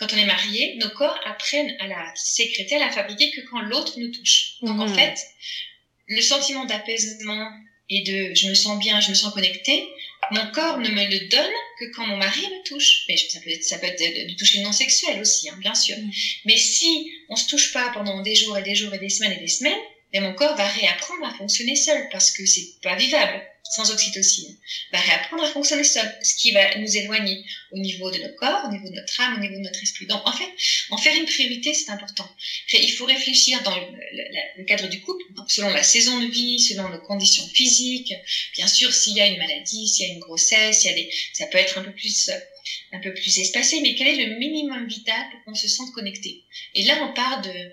quand 0.01 0.13
on 0.13 0.17
est 0.17 0.25
marié, 0.25 0.77
nos 0.77 0.89
corps 0.89 1.19
apprennent 1.25 1.75
à 1.79 1.87
la 1.87 2.11
sécréter, 2.15 2.75
à 2.75 2.79
la 2.79 2.91
fabriquer 2.91 3.29
que 3.31 3.41
quand 3.41 3.61
l'autre 3.61 3.99
nous 3.99 4.09
touche. 4.09 4.55
Donc 4.61 4.79
en 4.79 4.87
mmh. 4.87 4.95
fait, 4.95 5.15
le 6.07 6.21
sentiment 6.21 6.65
d'apaisement 6.65 7.51
et 7.87 8.01
de 8.01 8.33
je 8.33 8.47
me 8.47 8.55
sens 8.55 8.79
bien, 8.79 8.99
je 8.99 9.09
me 9.09 9.13
sens 9.13 9.31
connecté, 9.31 9.83
mon 10.31 10.49
corps 10.51 10.79
ne 10.79 10.89
me 10.89 11.05
le 11.05 11.27
donne 11.27 11.53
que 11.79 11.85
quand 11.93 12.07
mon 12.07 12.17
mari 12.17 12.41
me 12.41 12.63
touche. 12.67 13.03
Mais 13.07 13.15
ça 13.15 13.39
peut 13.41 13.51
être, 13.51 13.63
ça 13.63 13.77
peut 13.77 13.87
être 13.87 14.27
du 14.27 14.35
toucher 14.35 14.61
non 14.61 14.71
sexuel 14.71 15.19
aussi, 15.21 15.49
hein, 15.49 15.57
bien 15.59 15.75
sûr. 15.75 15.95
Mmh. 15.97 16.11
Mais 16.45 16.57
si 16.57 17.11
on 17.29 17.35
se 17.35 17.47
touche 17.47 17.71
pas 17.71 17.91
pendant 17.93 18.21
des 18.21 18.35
jours 18.35 18.57
et 18.57 18.63
des 18.63 18.73
jours 18.73 18.93
et 18.95 18.99
des 18.99 19.09
semaines 19.09 19.33
et 19.33 19.39
des 19.39 19.47
semaines, 19.47 19.79
mais 20.13 20.21
mon 20.21 20.33
corps 20.33 20.55
va 20.55 20.67
réapprendre 20.67 21.25
à 21.25 21.33
fonctionner 21.33 21.75
seul 21.75 22.07
parce 22.11 22.31
que 22.31 22.45
c'est 22.45 22.79
pas 22.81 22.95
vivable 22.95 23.41
sans 23.71 23.89
oxytocine. 23.89 24.57
Va 24.91 24.99
réapprendre 24.99 25.43
à 25.43 25.47
fonctionner 25.47 25.85
seul, 25.85 26.13
ce 26.21 26.35
qui 26.35 26.51
va 26.51 26.75
nous 26.75 26.97
éloigner 26.97 27.45
au 27.71 27.77
niveau 27.77 28.11
de 28.11 28.17
nos 28.17 28.33
corps, 28.35 28.65
au 28.67 28.71
niveau 28.71 28.89
de 28.89 28.95
notre 28.95 29.21
âme, 29.21 29.37
au 29.37 29.39
niveau 29.39 29.55
de 29.55 29.61
notre 29.61 29.81
esprit. 29.81 30.07
Donc 30.07 30.21
en 30.25 30.33
fait, 30.33 30.51
en 30.89 30.97
faire 30.97 31.15
une 31.15 31.25
priorité, 31.25 31.73
c'est 31.73 31.89
important. 31.89 32.29
Il 32.73 32.91
faut 32.91 33.05
réfléchir 33.05 33.63
dans 33.63 33.75
le, 33.77 34.63
cadre 34.65 34.89
du 34.89 34.99
couple, 35.01 35.23
selon 35.47 35.69
la 35.69 35.83
saison 35.83 36.19
de 36.19 36.25
vie, 36.25 36.59
selon 36.59 36.89
nos 36.89 36.99
conditions 36.99 37.47
physiques. 37.47 38.13
Bien 38.55 38.67
sûr, 38.67 38.93
s'il 38.93 39.15
y 39.15 39.21
a 39.21 39.27
une 39.27 39.37
maladie, 39.37 39.87
s'il 39.87 40.07
y 40.07 40.11
a 40.11 40.13
une 40.13 40.19
grossesse, 40.19 40.83
il 40.83 40.87
y 40.87 40.91
a 40.91 40.93
des, 40.93 41.09
ça 41.33 41.45
peut 41.47 41.57
être 41.57 41.77
un 41.77 41.83
peu 41.83 41.93
plus 41.93 42.29
un 42.91 42.99
peu 42.99 43.13
plus 43.13 43.39
espacé, 43.39 43.79
mais 43.81 43.95
quel 43.95 44.07
est 44.07 44.25
le 44.25 44.37
minimum 44.37 44.87
vital 44.87 45.21
pour 45.31 45.43
qu'on 45.45 45.55
se 45.55 45.67
sente 45.67 45.91
connecté? 45.93 46.43
Et 46.75 46.83
là, 46.83 46.99
on 47.03 47.13
part 47.13 47.41
de 47.41 47.71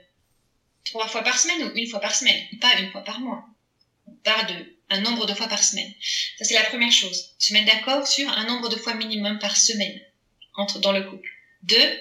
trois 0.88 1.08
fois 1.08 1.22
par 1.22 1.38
semaine 1.38 1.64
ou 1.64 1.76
une 1.76 1.88
fois 1.88 2.00
par 2.00 2.14
semaine, 2.14 2.40
pas 2.60 2.78
une 2.78 2.90
fois 2.90 3.02
par 3.02 3.20
mois. 3.20 3.44
On 4.06 4.12
parle 4.24 4.46
de 4.46 4.78
un 4.90 5.00
nombre 5.00 5.26
de 5.26 5.34
fois 5.34 5.48
par 5.48 5.62
semaine. 5.62 5.92
Ça, 6.38 6.44
c'est 6.44 6.54
la 6.54 6.64
première 6.64 6.92
chose. 6.92 7.34
Se 7.38 7.52
mettre 7.52 7.66
d'accord 7.66 8.06
sur 8.06 8.28
un 8.30 8.46
nombre 8.46 8.68
de 8.68 8.76
fois 8.76 8.94
minimum 8.94 9.38
par 9.38 9.56
semaine 9.56 10.00
entre 10.56 10.78
dans 10.78 10.92
le 10.92 11.02
couple. 11.02 11.28
Deux, 11.62 11.98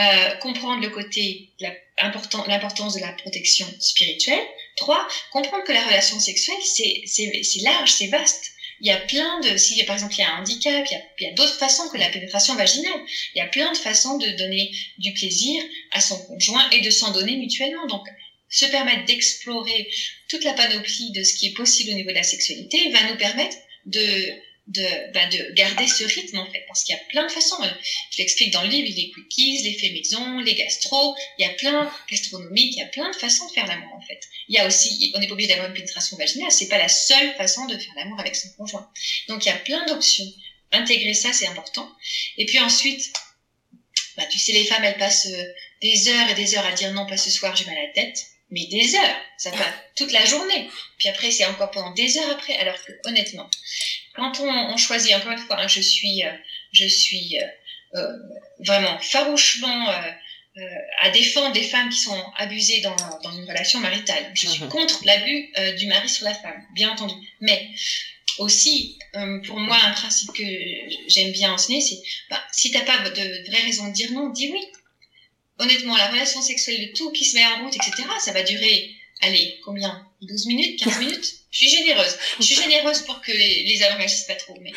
euh, 0.00 0.34
comprendre 0.36 0.82
le 0.82 0.88
côté, 0.88 1.50
l'importance 1.98 2.94
de 2.94 3.00
la 3.00 3.12
protection 3.12 3.66
spirituelle. 3.78 4.44
Trois, 4.76 5.06
comprendre 5.30 5.64
que 5.64 5.72
la 5.72 5.84
relation 5.84 6.18
sexuelle, 6.18 6.60
c'est 6.62 7.60
large, 7.62 7.92
c'est 7.92 8.08
vaste. 8.08 8.50
Il 8.80 8.88
y 8.88 8.90
a 8.90 8.96
plein 8.96 9.40
de, 9.40 9.56
si 9.56 9.82
par 9.84 9.94
exemple 9.94 10.14
il 10.14 10.20
y 10.20 10.22
a 10.24 10.34
un 10.34 10.40
handicap, 10.40 10.84
il 10.90 11.24
y 11.24 11.26
a, 11.26 11.30
a 11.30 11.34
d'autres 11.34 11.56
façons 11.58 11.88
que 11.88 11.96
la 11.96 12.08
pénétration 12.08 12.56
vaginale. 12.56 13.00
Il 13.34 13.38
y 13.38 13.40
a 13.40 13.46
plein 13.46 13.70
de 13.70 13.76
façons 13.76 14.18
de 14.18 14.28
donner 14.36 14.72
du 14.98 15.12
plaisir 15.12 15.62
à 15.92 16.00
son 16.00 16.18
conjoint 16.26 16.68
et 16.70 16.80
de 16.80 16.90
s'en 16.90 17.12
donner 17.12 17.36
mutuellement. 17.36 17.86
Donc 17.86 18.04
se 18.54 18.66
permettre 18.66 19.04
d'explorer 19.06 19.90
toute 20.28 20.44
la 20.44 20.52
panoplie 20.52 21.10
de 21.10 21.24
ce 21.24 21.34
qui 21.34 21.48
est 21.48 21.54
possible 21.54 21.90
au 21.90 21.94
niveau 21.94 22.10
de 22.10 22.14
la 22.14 22.22
sexualité 22.22 22.88
va 22.90 23.02
nous 23.10 23.16
permettre 23.16 23.56
de 23.86 24.32
de, 24.66 25.12
bah 25.12 25.26
de 25.26 25.52
garder 25.52 25.86
ce 25.86 26.04
rythme 26.04 26.38
en 26.38 26.50
fait 26.50 26.64
parce 26.66 26.84
qu'il 26.84 26.94
y 26.94 26.98
a 26.98 27.02
plein 27.10 27.26
de 27.26 27.30
façons. 27.30 27.56
Je 28.10 28.18
l'explique 28.18 28.50
dans 28.50 28.62
le 28.62 28.68
livre 28.68 28.88
les 28.96 29.10
quickies 29.10 29.62
les 29.62 29.74
faits 29.74 29.92
maison 29.92 30.38
les 30.38 30.54
gastro 30.54 31.14
il 31.38 31.42
y 31.42 31.44
a 31.44 31.50
plein 31.50 31.92
gastronomiques 32.10 32.72
il 32.72 32.78
y 32.78 32.82
a 32.82 32.86
plein 32.86 33.10
de 33.10 33.16
façons 33.16 33.46
de 33.46 33.52
faire 33.52 33.66
l'amour 33.66 33.92
en 33.94 34.00
fait. 34.00 34.20
Il 34.48 34.54
y 34.54 34.58
a 34.58 34.66
aussi 34.66 35.12
on 35.14 35.18
n'est 35.18 35.26
pas 35.26 35.34
obligé 35.34 35.48
d'avoir 35.48 35.68
une 35.68 35.74
pénétration 35.74 36.16
vaginale 36.16 36.50
c'est 36.50 36.68
pas 36.68 36.78
la 36.78 36.88
seule 36.88 37.34
façon 37.34 37.66
de 37.66 37.76
faire 37.76 37.92
l'amour 37.96 38.18
avec 38.20 38.36
son 38.36 38.48
conjoint. 38.52 38.88
Donc 39.28 39.44
il 39.44 39.48
y 39.48 39.52
a 39.52 39.56
plein 39.56 39.84
d'options. 39.86 40.24
Intégrer 40.72 41.14
ça 41.14 41.32
c'est 41.32 41.46
important. 41.46 41.90
Et 42.38 42.46
puis 42.46 42.60
ensuite 42.60 43.12
bah, 44.16 44.24
tu 44.30 44.38
sais 44.38 44.52
les 44.52 44.64
femmes 44.64 44.84
elles 44.84 44.96
passent 44.96 45.26
euh, 45.26 45.44
des 45.82 46.08
heures 46.08 46.30
et 46.30 46.34
des 46.34 46.54
heures 46.54 46.64
à 46.64 46.72
dire 46.72 46.92
non 46.92 47.04
pas 47.04 47.18
ce 47.18 47.30
soir 47.30 47.54
j'ai 47.54 47.66
mal 47.66 47.76
à 47.76 47.82
la 47.82 47.92
tête 47.92 48.28
mais 48.50 48.66
des 48.66 48.94
heures, 48.94 49.16
ça 49.38 49.50
va 49.50 49.64
toute 49.96 50.12
la 50.12 50.24
journée. 50.24 50.70
Puis 50.98 51.08
après, 51.08 51.30
c'est 51.30 51.46
encore 51.46 51.70
pendant 51.70 51.92
des 51.92 52.18
heures 52.18 52.30
après. 52.30 52.56
Alors 52.56 52.76
que 52.84 52.92
honnêtement, 53.06 53.48
quand 54.14 54.40
on, 54.40 54.48
on 54.48 54.76
choisit, 54.76 55.14
encore 55.14 55.32
une 55.32 55.38
fois, 55.38 55.60
hein, 55.60 55.68
je 55.68 55.80
suis, 55.80 56.24
euh, 56.24 56.32
je 56.72 56.86
suis 56.86 57.38
euh, 57.38 57.98
euh, 57.98 58.12
vraiment 58.60 58.98
farouchement 59.00 59.88
à 61.00 61.10
défendre 61.10 61.52
des 61.52 61.64
femmes 61.64 61.88
qui 61.88 61.98
sont 61.98 62.24
abusées 62.36 62.80
dans, 62.80 62.94
dans 63.24 63.32
une 63.32 63.44
relation 63.44 63.80
maritale. 63.80 64.30
Je 64.34 64.46
suis 64.46 64.62
mhm. 64.62 64.68
contre 64.68 65.00
l'abus 65.04 65.52
du 65.76 65.88
mari 65.88 66.08
sur 66.08 66.24
la 66.24 66.34
femme, 66.34 66.64
bien 66.74 66.92
entendu. 66.92 67.14
Mais 67.40 67.70
aussi, 68.38 68.96
pour 69.46 69.58
moi, 69.58 69.76
un 69.82 69.92
principe 69.94 70.32
que 70.32 70.44
j'aime 71.08 71.32
bien 71.32 71.52
enseigner, 71.52 71.80
c'est 71.80 71.98
bah, 72.30 72.40
si 72.52 72.70
t'as 72.70 72.82
pas 72.82 72.98
de 72.98 73.50
vraie 73.50 73.62
raison 73.62 73.88
de 73.88 73.94
dire 73.94 74.12
non, 74.12 74.28
dis 74.28 74.52
oui 74.52 74.64
honnêtement, 75.58 75.96
la 75.96 76.08
relation 76.08 76.42
sexuelle 76.42 76.88
de 76.88 76.96
tout 76.96 77.10
qui 77.12 77.24
se 77.24 77.36
met 77.36 77.46
en 77.46 77.62
route, 77.62 77.74
etc., 77.76 78.08
ça 78.20 78.32
va 78.32 78.42
durer, 78.42 78.90
allez, 79.20 79.58
combien? 79.64 80.04
12 80.22 80.46
minutes? 80.46 80.78
15 80.78 80.98
minutes? 81.00 81.34
Je 81.50 81.58
suis 81.58 81.68
généreuse. 81.68 82.16
Je 82.38 82.44
suis 82.44 82.56
généreuse 82.56 83.02
pour 83.02 83.20
que 83.20 83.30
les, 83.32 83.64
les 83.64 83.82
hommes 83.82 83.96
réagissent 83.96 84.26
pas 84.26 84.34
trop, 84.34 84.58
mais 84.60 84.72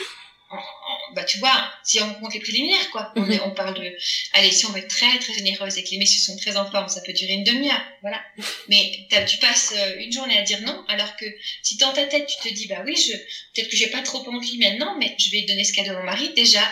bah 1.13 1.23
tu 1.23 1.39
vois, 1.39 1.71
si 1.83 1.99
on 2.01 2.13
compte 2.15 2.33
les 2.33 2.39
préliminaires, 2.39 2.89
quoi, 2.91 3.11
on, 3.15 3.21
mhm. 3.21 3.39
on, 3.45 3.51
parle 3.51 3.73
de, 3.75 3.97
allez, 4.33 4.51
si 4.51 4.65
on 4.65 4.69
veut 4.69 4.79
être 4.79 4.87
très 4.87 5.17
très 5.19 5.33
généreuse 5.33 5.77
et 5.77 5.83
que 5.83 5.89
les 5.91 5.97
messieurs 5.97 6.21
sont 6.21 6.37
très 6.37 6.55
en 6.57 6.69
forme, 6.69 6.87
ça 6.87 7.01
peut 7.01 7.13
durer 7.13 7.33
une 7.33 7.43
demi-heure, 7.43 7.81
voilà. 8.01 8.21
Mais 8.69 9.07
tu 9.27 9.37
passes 9.37 9.73
euh, 9.75 9.99
une 9.99 10.11
journée 10.11 10.37
à 10.37 10.43
dire 10.43 10.61
non, 10.61 10.83
alors 10.87 11.15
que 11.17 11.25
si 11.63 11.77
dans 11.77 11.91
ta 11.91 12.05
tête 12.05 12.27
tu 12.27 12.47
te 12.47 12.53
dis, 12.53 12.67
bah 12.67 12.83
oui, 12.85 12.95
je, 12.95 13.13
peut-être 13.53 13.69
que 13.69 13.75
j'ai 13.75 13.87
pas 13.87 14.01
trop 14.01 14.25
envie 14.29 14.57
maintenant, 14.57 14.97
mais 14.99 15.15
je 15.19 15.31
vais 15.31 15.41
donner 15.43 15.63
ce 15.63 15.73
cadeau 15.73 15.91
à 15.91 15.99
mon 15.99 16.03
mari, 16.03 16.29
déjà, 16.35 16.63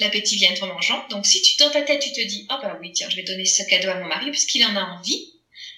l'appétit 0.00 0.36
vient 0.36 0.54
en 0.60 0.66
mangeant. 0.66 1.06
Donc 1.08 1.26
si 1.26 1.40
tu, 1.42 1.56
dans 1.58 1.70
ta 1.70 1.82
tête 1.82 2.00
tu 2.00 2.12
te 2.12 2.26
dis, 2.26 2.46
oh 2.50 2.56
bah 2.62 2.78
oui, 2.80 2.92
tiens, 2.92 3.08
je 3.10 3.16
vais 3.16 3.22
donner 3.22 3.44
ce 3.44 3.62
cadeau 3.64 3.88
à 3.88 3.94
mon 3.94 4.06
mari 4.06 4.30
puisqu'il 4.30 4.64
en 4.64 4.76
a 4.76 4.82
envie, 4.82 5.32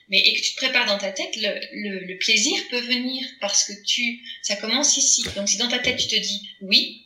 mais 0.08 0.18
et 0.18 0.34
que 0.34 0.44
tu 0.44 0.54
te 0.54 0.56
prépares 0.56 0.86
dans 0.86 0.98
ta 0.98 1.12
tête, 1.12 1.36
le, 1.36 1.60
le, 1.72 2.04
le 2.04 2.18
plaisir 2.18 2.60
peut 2.70 2.80
venir 2.80 3.24
parce 3.40 3.64
que 3.64 3.72
tu, 3.86 4.20
ça 4.42 4.56
commence 4.56 4.96
ici. 4.96 5.22
Donc 5.36 5.48
si 5.48 5.56
dans 5.56 5.68
ta 5.68 5.78
tête 5.78 5.96
tu 5.96 6.08
te 6.08 6.16
dis 6.16 6.50
oui, 6.62 6.99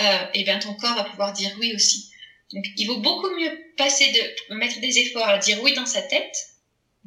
euh, 0.00 0.26
et 0.34 0.42
bien 0.42 0.58
ton 0.58 0.74
corps 0.74 0.94
va 0.94 1.04
pouvoir 1.04 1.32
dire 1.32 1.54
oui 1.60 1.72
aussi. 1.74 2.10
Donc 2.52 2.64
il 2.76 2.86
vaut 2.86 2.98
beaucoup 2.98 3.30
mieux 3.30 3.50
passer 3.76 4.12
de 4.12 4.54
mettre 4.54 4.80
des 4.80 4.98
efforts 4.98 5.28
à 5.28 5.38
dire 5.38 5.62
oui 5.62 5.74
dans 5.74 5.86
sa 5.86 6.02
tête. 6.02 6.36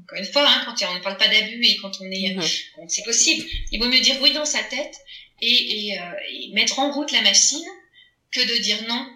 Encore 0.01 0.19
une 0.19 0.31
fois, 0.31 0.47
hein, 0.47 0.63
quand 0.65 0.87
on 0.89 0.93
ne 0.93 0.99
parle 0.99 1.17
pas 1.17 1.27
d'abus 1.27 1.65
et 1.65 1.77
quand 1.77 1.91
on 2.01 2.05
est, 2.11 2.35
mhm. 2.35 2.87
c'est 2.87 3.03
possible. 3.03 3.45
Il 3.71 3.79
vaut 3.81 3.89
mieux 3.89 3.99
dire 3.99 4.17
oui 4.21 4.31
dans 4.31 4.45
sa 4.45 4.61
tête 4.63 4.95
et, 5.41 5.89
et, 5.89 5.99
euh, 5.99 6.03
et, 6.29 6.51
mettre 6.53 6.79
en 6.79 6.91
route 6.91 7.11
la 7.11 7.21
machine 7.21 7.65
que 8.31 8.41
de 8.41 8.61
dire 8.61 8.83
non, 8.87 9.07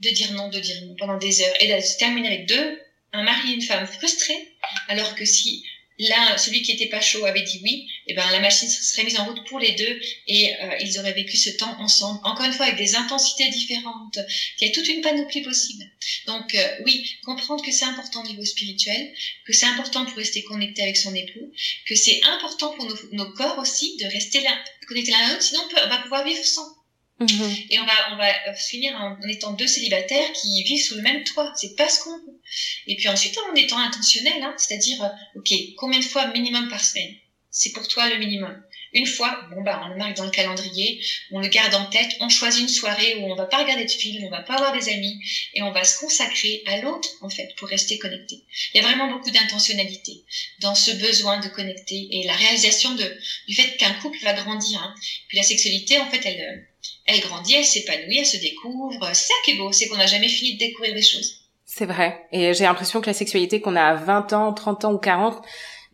de 0.00 0.10
dire 0.10 0.32
non, 0.32 0.48
de 0.48 0.58
dire 0.58 0.82
non 0.86 0.94
pendant 0.98 1.18
des 1.18 1.42
heures 1.42 1.54
et 1.60 1.72
de 1.72 1.80
se 1.80 1.98
terminer 1.98 2.28
avec 2.28 2.46
deux, 2.46 2.80
un 3.12 3.22
mari 3.22 3.52
et 3.52 3.54
une 3.54 3.62
femme 3.62 3.86
frustrés, 3.86 4.56
alors 4.88 5.14
que 5.14 5.24
si 5.24 5.64
là, 6.00 6.38
celui 6.38 6.62
qui 6.62 6.72
était 6.72 6.88
pas 6.88 7.00
chaud 7.00 7.24
avait 7.24 7.42
dit 7.42 7.60
oui, 7.62 7.86
et 8.06 8.12
eh 8.12 8.14
ben 8.14 8.30
la 8.30 8.40
machine 8.40 8.68
serait 8.68 9.04
mise 9.04 9.18
en 9.18 9.26
route 9.26 9.46
pour 9.46 9.58
les 9.58 9.72
deux 9.72 10.00
et 10.26 10.54
euh, 10.54 10.76
ils 10.80 10.98
auraient 10.98 11.12
vécu 11.12 11.36
ce 11.36 11.50
temps 11.50 11.78
ensemble, 11.78 12.20
encore 12.24 12.46
une 12.46 12.52
fois 12.52 12.66
avec 12.66 12.78
des 12.78 12.94
intensités 12.94 13.48
différentes, 13.50 14.18
qu'il 14.56 14.68
y 14.68 14.70
a 14.70 14.74
toute 14.74 14.88
une 14.88 15.02
panoplie 15.02 15.42
possible. 15.42 15.84
Donc 16.26 16.54
euh, 16.54 16.68
oui, 16.84 17.04
comprendre 17.22 17.62
que 17.62 17.70
c'est 17.70 17.84
important 17.84 18.22
au 18.22 18.26
niveau 18.26 18.44
spirituel, 18.44 19.12
que 19.46 19.52
c'est 19.52 19.66
important 19.66 20.06
pour 20.06 20.16
rester 20.16 20.42
connecté 20.42 20.82
avec 20.82 20.96
son 20.96 21.14
époux, 21.14 21.52
que 21.86 21.94
c'est 21.94 22.20
important 22.24 22.72
pour 22.74 22.86
nos, 23.12 23.32
corps 23.32 23.58
aussi 23.58 23.96
de 23.98 24.06
rester 24.06 24.40
là, 24.40 24.58
connectés 24.88 25.12
l'un 25.12 25.18
à 25.18 25.30
l'autre, 25.30 25.42
sinon 25.42 25.60
on, 25.70 25.86
on 25.86 25.88
va 25.88 25.98
pouvoir 25.98 26.24
vivre 26.24 26.44
sans. 26.44 26.79
Mhm. 27.20 27.54
Et 27.68 27.78
on 27.78 27.84
va, 27.84 27.92
on 28.12 28.16
va 28.16 28.30
euh, 28.48 28.54
finir 28.54 28.96
en, 28.96 29.20
étant 29.28 29.52
deux 29.52 29.66
célibataires 29.66 30.32
qui 30.32 30.62
vivent 30.62 30.82
sous 30.82 30.96
le 30.96 31.02
même 31.02 31.22
toit. 31.24 31.52
C'est 31.54 31.76
pas 31.76 31.88
ce 31.88 32.00
qu'on 32.02 32.16
veut. 32.16 32.40
Et 32.86 32.96
puis 32.96 33.08
ensuite, 33.08 33.36
en 33.38 33.54
étant 33.54 33.78
intentionnel, 33.78 34.42
hein, 34.42 34.54
c'est-à-dire, 34.56 35.02
euh, 35.04 35.08
ok, 35.36 35.52
combien 35.76 35.98
de 35.98 36.04
fois 36.04 36.28
minimum 36.28 36.68
par 36.68 36.82
semaine? 36.82 37.14
C'est 37.50 37.72
pour 37.72 37.86
toi 37.88 38.08
le 38.08 38.16
minimum. 38.18 38.62
Une 38.92 39.06
fois, 39.06 39.48
bon 39.54 39.62
bah 39.62 39.80
on 39.84 39.88
le 39.88 39.96
marque 39.96 40.16
dans 40.16 40.24
le 40.24 40.30
calendrier, 40.30 41.00
on 41.30 41.38
le 41.38 41.46
garde 41.46 41.74
en 41.74 41.86
tête, 41.86 42.10
on 42.20 42.28
choisit 42.28 42.62
une 42.62 42.68
soirée 42.68 43.16
où 43.16 43.30
on 43.30 43.36
va 43.36 43.46
pas 43.46 43.58
regarder 43.58 43.84
de 43.84 43.90
film, 43.90 44.24
on 44.24 44.30
va 44.30 44.42
pas 44.42 44.54
avoir 44.54 44.72
des 44.72 44.88
amis 44.88 45.16
et 45.54 45.62
on 45.62 45.70
va 45.70 45.84
se 45.84 46.00
consacrer 46.00 46.64
à 46.66 46.80
l'autre 46.80 47.08
en 47.20 47.28
fait 47.28 47.48
pour 47.56 47.68
rester 47.68 47.98
connecté. 47.98 48.42
Il 48.72 48.78
y 48.78 48.80
a 48.80 48.88
vraiment 48.88 49.08
beaucoup 49.08 49.30
d'intentionnalité 49.30 50.24
dans 50.60 50.74
ce 50.74 50.90
besoin 50.92 51.38
de 51.38 51.48
connecter 51.48 52.08
et 52.10 52.24
la 52.24 52.34
réalisation 52.34 52.94
de 52.94 53.16
du 53.46 53.54
fait 53.54 53.76
qu'un 53.76 53.94
couple 53.94 54.18
va 54.22 54.32
grandir. 54.32 54.82
Hein. 54.82 54.94
Puis 55.28 55.36
la 55.36 55.44
sexualité 55.44 55.98
en 55.98 56.10
fait 56.10 56.22
elle 56.24 56.40
euh, 56.40 56.69
elle 57.10 57.20
grandit, 57.20 57.54
elle 57.54 57.64
s'épanouit, 57.64 58.18
elle 58.18 58.26
se 58.26 58.36
découvre. 58.38 59.08
C'est 59.12 59.28
ça 59.28 59.34
qui 59.44 59.52
est 59.52 59.56
beau, 59.56 59.72
c'est 59.72 59.88
qu'on 59.88 59.96
n'a 59.96 60.06
jamais 60.06 60.28
fini 60.28 60.54
de 60.54 60.58
découvrir 60.58 60.94
des 60.94 61.02
choses. 61.02 61.40
C'est 61.66 61.86
vrai. 61.86 62.26
Et 62.32 62.52
j'ai 62.52 62.64
l'impression 62.64 63.00
que 63.00 63.06
la 63.06 63.14
sexualité 63.14 63.60
qu'on 63.60 63.76
a 63.76 63.84
à 63.84 63.94
20 63.94 64.32
ans, 64.32 64.52
30 64.52 64.84
ans 64.86 64.92
ou 64.92 64.98
40 64.98 65.40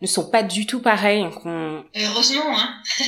ne 0.01 0.07
sont 0.07 0.29
pas 0.29 0.43
du 0.43 0.65
tout 0.65 0.81
pareilles. 0.81 1.25
Heureusement, 1.95 2.59
hein. 2.59 2.81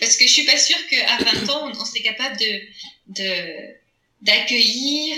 Parce 0.00 0.16
que 0.16 0.26
je 0.26 0.32
suis 0.32 0.44
pas 0.44 0.56
sûre 0.56 0.78
qu'à 0.88 1.16
20 1.18 1.50
ans, 1.50 1.70
on, 1.70 1.84
serait 1.84 2.00
capable 2.00 2.36
de, 2.36 2.60
de, 3.08 3.74
d'accueillir 4.22 5.16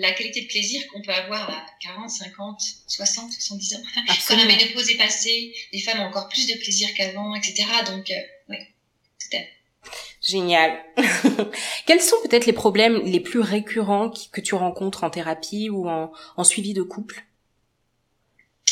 la 0.00 0.12
qualité 0.12 0.42
de 0.42 0.46
plaisir 0.46 0.86
qu'on 0.88 1.02
peut 1.02 1.12
avoir 1.12 1.50
à 1.50 1.66
40, 1.82 2.08
50, 2.08 2.60
60, 2.86 3.32
70 3.32 3.74
ans. 3.74 3.82
Quand 4.28 4.36
la 4.36 4.44
ménopause 4.44 4.90
est 4.90 4.96
passée, 4.96 5.54
les 5.72 5.80
femmes 5.80 6.00
ont 6.00 6.06
encore 6.06 6.28
plus 6.28 6.46
de 6.46 6.54
plaisir 6.54 6.88
qu'avant, 6.96 7.34
etc. 7.34 7.64
Donc, 7.86 8.10
euh, 8.10 8.14
oui, 8.48 8.58
tout 9.20 9.36
à 9.36 9.38
fait. 9.38 9.55
Génial. 10.26 10.82
Quels 11.86 12.00
sont 12.00 12.16
peut-être 12.24 12.46
les 12.46 12.52
problèmes 12.52 13.00
les 13.04 13.20
plus 13.20 13.40
récurrents 13.40 14.10
que 14.32 14.40
tu 14.40 14.54
rencontres 14.54 15.04
en 15.04 15.10
thérapie 15.10 15.70
ou 15.70 15.88
en, 15.88 16.10
en 16.36 16.44
suivi 16.44 16.74
de 16.74 16.82
couple? 16.82 17.24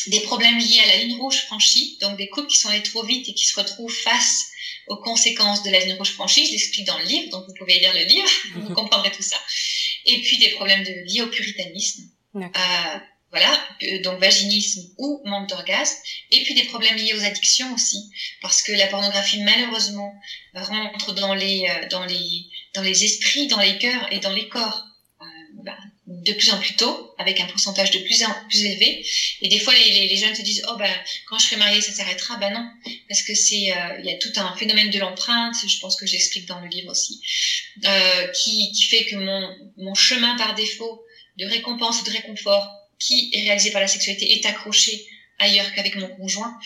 Des 0.08 0.20
problèmes 0.20 0.58
liés 0.58 0.80
à 0.84 0.86
la 0.88 0.96
ligne 1.04 1.18
rouge 1.18 1.44
franchie, 1.46 1.96
donc 2.00 2.16
des 2.16 2.28
couples 2.28 2.48
qui 2.48 2.58
sont 2.58 2.68
allés 2.68 2.82
trop 2.82 3.04
vite 3.04 3.28
et 3.28 3.34
qui 3.34 3.46
se 3.46 3.58
retrouvent 3.58 3.94
face 3.94 4.50
aux 4.88 4.96
conséquences 4.96 5.62
de 5.62 5.70
la 5.70 5.78
ligne 5.78 5.94
rouge 5.94 6.12
franchie. 6.12 6.44
Je 6.44 6.52
l'explique 6.52 6.86
dans 6.86 6.98
le 6.98 7.04
livre, 7.04 7.30
donc 7.30 7.46
vous 7.46 7.54
pouvez 7.54 7.78
lire 7.78 7.94
le 7.94 8.04
livre, 8.04 8.28
vous 8.56 8.74
comprendrez 8.74 9.12
tout 9.12 9.22
ça. 9.22 9.36
Et 10.06 10.20
puis 10.20 10.38
des 10.38 10.50
problèmes 10.50 10.82
de, 10.82 10.92
liés 11.06 11.22
au 11.22 11.28
puritanisme. 11.28 12.10
Euh, 12.36 12.98
voilà, 13.34 13.58
donc 14.04 14.20
vaginisme 14.20 14.82
ou 14.96 15.20
manque 15.24 15.48
d'orgasme, 15.48 15.96
et 16.30 16.44
puis 16.44 16.54
des 16.54 16.62
problèmes 16.64 16.94
liés 16.94 17.14
aux 17.14 17.24
addictions 17.24 17.74
aussi, 17.74 18.08
parce 18.40 18.62
que 18.62 18.70
la 18.70 18.86
pornographie 18.86 19.42
malheureusement 19.42 20.14
rentre 20.54 21.14
dans 21.14 21.34
les 21.34 21.66
euh, 21.68 21.88
dans 21.88 22.04
les 22.04 22.46
dans 22.74 22.82
les 22.82 23.02
esprits, 23.02 23.48
dans 23.48 23.58
les 23.58 23.76
cœurs 23.78 24.06
et 24.12 24.20
dans 24.20 24.32
les 24.32 24.46
corps 24.46 24.84
euh, 25.20 25.24
bah, 25.64 25.76
de 26.06 26.32
plus 26.32 26.52
en 26.52 26.58
plus 26.58 26.76
tôt, 26.76 27.12
avec 27.18 27.40
un 27.40 27.46
pourcentage 27.46 27.90
de 27.90 27.98
plus 27.98 28.22
en 28.22 28.32
plus 28.48 28.64
élevé. 28.64 29.04
Et 29.40 29.48
des 29.48 29.58
fois, 29.58 29.74
les, 29.74 30.06
les, 30.06 30.16
jeunes 30.16 30.34
se 30.34 30.42
disent 30.42 30.62
oh 30.68 30.76
ben 30.76 30.94
quand 31.26 31.36
je 31.36 31.46
serai 31.46 31.56
mariée, 31.56 31.80
ça 31.80 31.90
s'arrêtera. 31.90 32.36
Ben 32.36 32.52
non, 32.52 32.64
parce 33.08 33.22
que 33.22 33.34
c'est 33.34 33.72
euh, 33.72 33.98
il 33.98 34.06
y 34.06 34.10
a 34.10 34.18
tout 34.18 34.32
un 34.36 34.54
phénomène 34.56 34.90
de 34.90 34.98
l'empreinte. 35.00 35.56
Je 35.66 35.80
pense 35.80 35.96
que 35.96 36.06
j'explique 36.06 36.46
dans 36.46 36.60
le 36.60 36.68
livre 36.68 36.92
aussi, 36.92 37.20
qui 37.80 38.70
qui 38.70 38.84
fait 38.84 39.06
que 39.06 39.16
mon 39.16 39.56
mon 39.76 39.94
chemin 39.94 40.36
par 40.36 40.54
défaut 40.54 41.02
de 41.36 41.46
récompense 41.46 42.00
ou 42.00 42.04
de 42.04 42.10
réconfort 42.10 42.83
qui 42.98 43.30
est 43.32 43.42
réalisé 43.42 43.70
par 43.70 43.80
la 43.80 43.88
sexualité 43.88 44.32
est 44.32 44.46
accroché 44.46 45.06
ailleurs 45.38 45.72
qu'avec 45.74 45.96
mon 45.96 46.08
conjoint. 46.08 46.58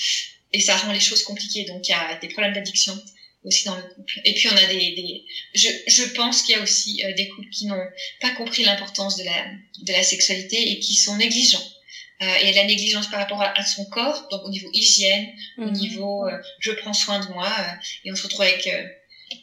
Et 0.52 0.60
ça 0.60 0.76
rend 0.76 0.92
les 0.92 1.00
choses 1.00 1.22
compliquées. 1.22 1.64
Donc 1.64 1.86
il 1.88 1.90
y 1.90 1.94
a 1.94 2.18
des 2.20 2.28
problèmes 2.28 2.54
d'addiction 2.54 2.98
aussi 3.44 3.64
dans 3.64 3.76
le 3.76 3.82
couple. 3.82 4.20
Et 4.24 4.34
puis 4.34 4.48
on 4.48 4.56
a 4.56 4.66
des, 4.66 4.94
des... 4.94 5.24
Je, 5.54 5.68
je 5.86 6.04
pense 6.14 6.42
qu'il 6.42 6.56
y 6.56 6.58
a 6.58 6.62
aussi 6.62 7.04
euh, 7.04 7.12
des 7.14 7.28
couples 7.28 7.48
qui 7.50 7.66
n'ont 7.66 7.86
pas 8.20 8.30
compris 8.30 8.64
l'importance 8.64 9.16
de 9.16 9.24
la, 9.24 9.46
de 9.82 9.92
la 9.92 10.02
sexualité 10.02 10.72
et 10.72 10.80
qui 10.80 10.94
sont 10.94 11.16
négligents. 11.16 11.64
Euh, 12.20 12.34
et 12.42 12.52
la 12.52 12.64
négligence 12.64 13.08
par 13.08 13.20
rapport 13.20 13.40
à, 13.40 13.64
son 13.64 13.84
corps, 13.84 14.26
donc 14.30 14.42
au 14.44 14.50
niveau 14.50 14.68
hygiène, 14.72 15.28
au 15.56 15.66
mhm. 15.66 15.72
niveau 15.72 16.26
euh, 16.26 16.36
je 16.58 16.72
prends 16.72 16.92
soin 16.92 17.24
de 17.24 17.32
moi, 17.32 17.46
euh, 17.46 17.72
et 18.04 18.12
on 18.12 18.16
se 18.16 18.24
retrouve 18.24 18.42
avec 18.42 18.68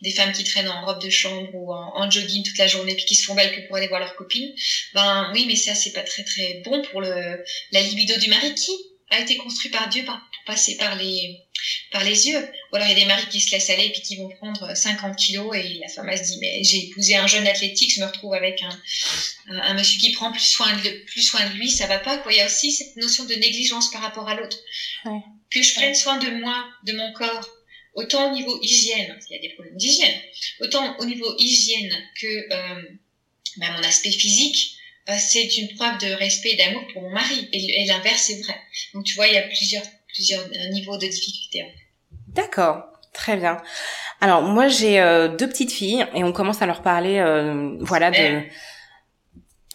des 0.01 0.11
femmes 0.11 0.31
qui 0.31 0.43
traînent 0.43 0.69
en 0.69 0.85
robe 0.85 1.01
de 1.01 1.09
chambre 1.09 1.49
ou 1.53 1.73
en, 1.73 2.09
jogging 2.09 2.43
toute 2.43 2.57
la 2.57 2.67
journée 2.67 2.95
puis 2.95 3.05
qui 3.05 3.15
se 3.15 3.25
font 3.25 3.35
belles 3.35 3.53
que 3.55 3.67
pour 3.67 3.77
aller 3.77 3.87
voir 3.87 3.99
leurs 3.99 4.15
copines, 4.15 4.53
ben 4.93 5.31
oui, 5.33 5.45
mais 5.47 5.55
ça 5.55 5.75
c'est 5.75 5.91
pas 5.91 6.03
très 6.03 6.23
très 6.23 6.61
bon 6.65 6.81
pour 6.83 7.01
le 7.01 7.43
la 7.71 7.81
libido 7.81 8.15
du 8.17 8.29
mari 8.29 8.53
qui 8.55 8.71
a 9.09 9.19
été 9.19 9.37
construit 9.37 9.69
par 9.69 9.87
Dieu 9.89 10.03
pour 10.03 10.17
passer 10.45 10.75
par 10.77 10.95
les 10.95 11.39
par 11.91 12.03
les 12.03 12.27
yeux. 12.27 12.49
Ou 12.71 12.75
alors 12.75 12.87
il 12.87 12.91
y 12.91 12.95
a 12.95 12.99
des 12.99 13.05
maris 13.05 13.27
qui 13.29 13.39
se 13.39 13.51
laissent 13.51 13.69
aller 13.69 13.91
puis 13.91 14.01
qui 14.01 14.15
vont 14.17 14.29
prendre 14.29 14.75
50 14.75 15.15
kilos 15.15 15.55
et 15.55 15.79
la 15.81 15.87
femme 15.87 16.09
elle 16.09 16.17
se 16.17 16.23
dit 16.23 16.37
mais 16.39 16.63
j'ai 16.63 16.87
épousé 16.87 17.15
un 17.15 17.27
jeune 17.27 17.47
athlétique, 17.47 17.93
je 17.93 18.01
me 18.01 18.05
retrouve 18.05 18.33
avec 18.33 18.61
un, 18.61 18.81
un, 19.47 19.73
monsieur 19.73 19.99
qui 19.99 20.11
prend 20.11 20.31
plus 20.31 20.45
soin 20.45 20.73
de 20.75 21.05
plus 21.05 21.21
soin 21.21 21.47
de 21.47 21.53
lui, 21.53 21.69
ça 21.69 21.87
va 21.87 21.99
pas 21.99 22.17
quoi. 22.17 22.31
Il 22.31 22.37
y 22.37 22.41
a 22.41 22.45
aussi 22.45 22.71
cette 22.71 22.95
notion 22.95 23.25
de 23.25 23.33
négligence 23.35 23.89
par 23.91 24.01
rapport 24.01 24.27
à 24.27 24.35
l'autre. 24.35 24.57
Ouais. 25.05 25.19
Que 25.51 25.61
je 25.61 25.73
prenne 25.73 25.95
soin 25.95 26.17
de 26.17 26.29
moi, 26.31 26.65
de 26.83 26.93
mon 26.93 27.13
corps, 27.13 27.47
autant 27.95 28.31
au 28.31 28.35
niveau 28.35 28.59
hygiène, 28.61 29.17
il 29.29 29.33
y 29.33 29.39
a 29.39 29.41
des 29.41 29.53
problèmes 29.53 29.77
d'hygiène, 29.77 30.21
autant 30.61 30.97
au 30.99 31.05
niveau 31.05 31.33
hygiène 31.37 31.91
que 32.21 32.53
euh, 32.53 32.81
ben, 33.57 33.71
mon 33.71 33.83
aspect 33.83 34.11
physique, 34.11 34.75
euh, 35.09 35.13
c'est 35.17 35.57
une 35.57 35.75
preuve 35.75 35.97
de 35.99 36.13
respect 36.13 36.51
et 36.51 36.55
d'amour 36.57 36.83
pour 36.91 37.03
mon 37.03 37.11
mari. 37.11 37.47
Et, 37.53 37.85
l'inverse 37.87 38.29
est 38.29 38.41
vrai. 38.43 38.55
Donc 38.93 39.03
tu 39.03 39.15
vois, 39.15 39.27
il 39.27 39.33
y 39.33 39.37
a 39.37 39.43
plusieurs, 39.43 39.83
plusieurs 40.13 40.41
euh, 40.41 40.69
niveaux 40.71 40.97
de 40.97 41.07
difficulté. 41.07 41.65
D'accord, 42.29 42.83
très 43.13 43.37
bien. 43.37 43.57
Alors 44.19 44.41
moi 44.41 44.67
j'ai 44.67 44.99
euh, 44.99 45.27
deux 45.27 45.47
petites 45.47 45.71
filles 45.71 46.05
et 46.15 46.23
on 46.23 46.31
commence 46.31 46.61
à 46.61 46.65
leur 46.65 46.81
parler, 46.81 47.23
voilà, 47.79 48.11
de 48.11 48.41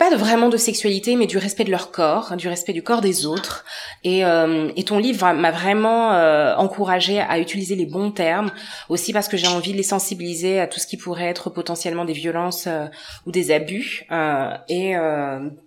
pas 0.00 0.16
vraiment 0.16 0.49
de 0.49 0.57
sexualité, 0.57 1.14
mais 1.14 1.26
du 1.26 1.37
respect 1.37 1.64
de 1.64 1.71
leur 1.71 1.90
corps, 1.92 2.35
du 2.35 2.49
respect 2.49 2.73
du 2.73 2.83
corps 2.83 3.02
des 3.02 3.26
autres. 3.26 3.66
Et, 4.02 4.25
euh, 4.25 4.73
et 4.75 4.85
ton 4.85 4.99
livre 4.99 5.30
m'a 5.35 5.50
vraiment 5.50 6.14
euh, 6.14 6.54
encouragé 6.57 7.21
à 7.21 7.38
utiliser 7.38 7.76
les 7.76 7.85
bons 7.85 8.11
termes, 8.11 8.50
aussi 8.88 9.12
parce 9.12 9.28
que 9.28 9.37
j'ai 9.37 9.47
envie 9.47 9.73
de 9.73 9.76
les 9.76 9.83
sensibiliser 9.83 10.59
à 10.59 10.66
tout 10.66 10.80
ce 10.80 10.87
qui 10.87 10.97
pourrait 10.97 11.26
être 11.26 11.50
potentiellement 11.50 12.07
des 12.07 12.14
violences 12.14 12.66
euh, 12.66 12.87
ou 13.26 13.30
des 13.30 13.50
abus. 13.50 14.07
Euh, 14.11 14.57
et 14.71 14.95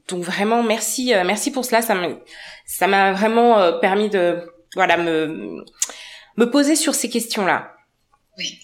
donc 0.07 0.23
vraiment 0.23 0.63
merci, 0.63 1.13
merci 1.23 1.51
pour 1.51 1.63
cela. 1.63 1.83
Ça 1.83 1.93
m'a 1.93 2.07
ça 2.65 2.87
m'a 2.87 3.13
vraiment 3.13 3.79
permis 3.81 4.09
de 4.09 4.51
voilà 4.73 4.97
me 4.97 5.63
me 6.37 6.49
poser 6.49 6.75
sur 6.75 6.95
ces 6.95 7.07
questions-là. 7.07 7.75
Oui. 8.39 8.59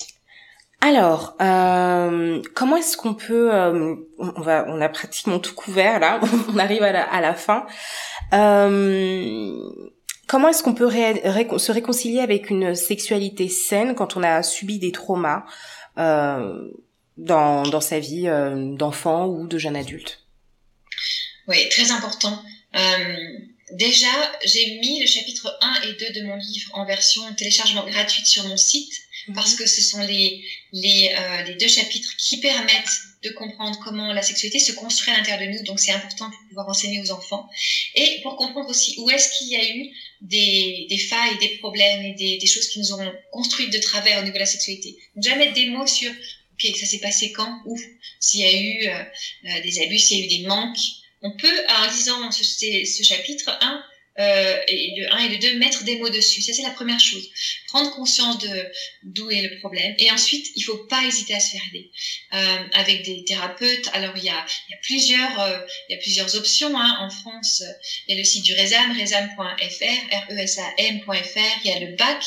Alors, 0.82 1.36
euh, 1.42 2.42
comment 2.56 2.78
est-ce 2.78 2.96
qu'on 2.96 3.14
peut, 3.14 3.54
euh, 3.54 3.96
on 4.18 4.42
va, 4.42 4.66
on 4.70 4.80
a 4.80 4.88
pratiquement 4.88 5.40
tout 5.40 5.54
couvert 5.54 6.00
là, 6.00 6.22
on 6.54 6.58
arrive 6.58 6.84
à 6.84 7.22
la, 7.22 7.34
fin. 7.34 7.68
Euh, 8.32 9.70
comment 10.28 10.48
est-ce 10.48 10.64
qu'on 10.64 10.74
peut 10.74 10.90
se 10.90 11.72
réconcilier 11.72 12.22
avec 12.22 12.50
une 12.50 12.76
sexualité 12.76 13.50
saine 13.50 13.94
quand 13.94 14.16
on 14.16 14.24
a 14.24 14.42
subi 14.42 14.80
des 14.80 14.94
traumas 14.94 15.44
dans, 15.98 17.64
dans 17.64 17.82
sa 17.82 18.00
vie 18.00 18.30
d'enfant 18.78 19.28
ou 19.28 19.48
de 19.48 19.58
jeune 19.58 19.76
adulte? 19.76 20.24
Oui, 21.50 21.68
très 21.70 21.92
important. 21.92 22.42
Déjà, 23.74 24.08
j'ai 24.46 24.80
mis 24.80 25.02
le 25.02 25.06
chapitre 25.06 25.58
1 25.62 25.82
et 25.90 25.94
2 26.14 26.22
de 26.22 26.26
mon 26.26 26.38
livre 26.38 26.72
en 26.74 26.86
version 26.86 27.22
téléchargement 27.34 27.86
gratuite 27.86 28.26
sur 28.26 28.48
mon 28.48 28.58
site 28.58 28.94
mhm. 29.30 29.36
parce 29.36 29.56
que 29.56 29.66
ce 29.66 29.82
sont 29.82 30.02
les, 30.02 30.44
les, 30.74 31.12
euh, 31.18 31.44
les 31.44 31.56
deux 31.56 31.68
chapitres 31.68 32.16
qui 32.18 32.40
permettent 32.40 33.00
de 33.24 33.30
comprendre 33.32 33.78
comment 33.84 34.14
la 34.14 34.22
sexualité 34.22 34.60
se 34.60 34.72
construit 34.72 35.14
à 35.14 35.18
l'intérieur 35.18 35.52
de 35.52 35.58
nous. 35.58 35.64
Donc, 35.66 35.80
c'est 35.80 35.92
important 35.92 36.30
pour 36.30 36.40
pouvoir 36.48 36.70
enseigner 36.70 37.02
aux 37.02 37.12
enfants. 37.12 37.50
Et 37.96 38.20
pour 38.24 38.38
comprendre 38.38 38.70
aussi 38.70 38.96
où 38.98 39.10
est-ce 39.10 39.38
qu'il 39.38 39.50
y 39.50 39.56
a 39.58 39.76
eu 39.76 39.90
des, 40.22 40.88
des 40.90 40.98
failles, 40.98 41.38
des 41.40 41.58
problèmes 41.58 42.06
et 42.06 42.14
des, 42.14 42.38
des, 42.38 42.48
choses 42.48 42.68
qui 42.70 42.80
nous 42.80 42.94
ont 42.94 43.12
construites 43.32 43.74
de 43.74 43.80
travers 43.80 44.20
au 44.20 44.22
niveau 44.22 44.36
de 44.36 44.40
la 44.40 44.46
sexualité. 44.46 44.96
Donc, 45.16 45.24
jamais 45.24 45.52
des 45.52 45.68
mots 45.68 45.88
sur, 45.88 46.10
OK, 46.12 46.76
ça 46.78 46.86
s'est 46.86 47.00
passé 47.00 47.32
quand, 47.34 47.62
où, 47.66 47.78
s'il 48.20 48.40
y 48.40 48.44
a 48.44 48.54
eu 48.54 48.88
euh, 48.88 49.04
euh, 49.46 49.62
des 49.62 49.82
abus, 49.82 50.00
s'il 50.00 50.20
y 50.20 50.22
a 50.22 50.26
eu 50.26 50.40
des 50.42 50.48
manques. 50.48 50.78
On 51.22 51.36
peut, 51.36 51.66
en 51.68 51.92
lisant 51.92 52.32
ce, 52.32 52.44
ce 52.46 53.04
chapitre 53.04 53.58
1, 53.60 53.84
euh, 54.20 54.58
et 54.68 54.94
le 54.98 55.14
1 55.14 55.18
et 55.18 55.30
le 55.30 55.38
2, 55.38 55.58
mettre 55.58 55.84
des 55.84 55.98
mots 55.98 56.10
dessus. 56.10 56.42
Ça, 56.42 56.54
c'est 56.54 56.64
la 56.64 56.72
première 56.72 57.00
chose. 57.00 57.30
Prendre 57.68 57.92
conscience 57.96 58.38
de 58.40 58.72
d'où 59.04 59.30
est 59.30 59.42
le 59.42 59.60
problème. 59.60 59.96
Et 59.98 60.12
ensuite, 60.12 60.48
il 60.56 60.62
faut 60.62 60.78
pas 60.90 61.06
hésiter 61.06 61.36
à 61.36 61.40
se 61.40 61.52
faire 61.52 61.62
aider. 61.70 61.90
Euh, 62.34 62.68
avec 62.74 63.04
des 63.06 63.24
thérapeutes, 63.24 63.90
alors 63.94 64.18
il 64.18 64.24
y 64.24 64.30
a, 64.30 64.46
y 64.70 64.74
a 64.74 64.78
plusieurs, 64.84 65.40
euh, 65.40 65.60
y 65.90 65.94
a 65.94 65.98
plusieurs 65.98 66.36
options. 66.36 66.78
Hein. 66.78 66.98
En 67.00 67.10
France, 67.10 67.64
il 68.08 68.16
y 68.16 68.18
a 68.18 68.20
le 68.20 68.26
site 68.26 68.44
du 68.44 68.54
RESAM, 68.54 69.00
resam.fr, 69.00 70.16
R-E-S-A-M.fr. 70.30 71.60
Il 71.64 71.70
y 71.70 71.74
a 71.74 71.80
le 71.80 71.96
BAC, 71.96 72.24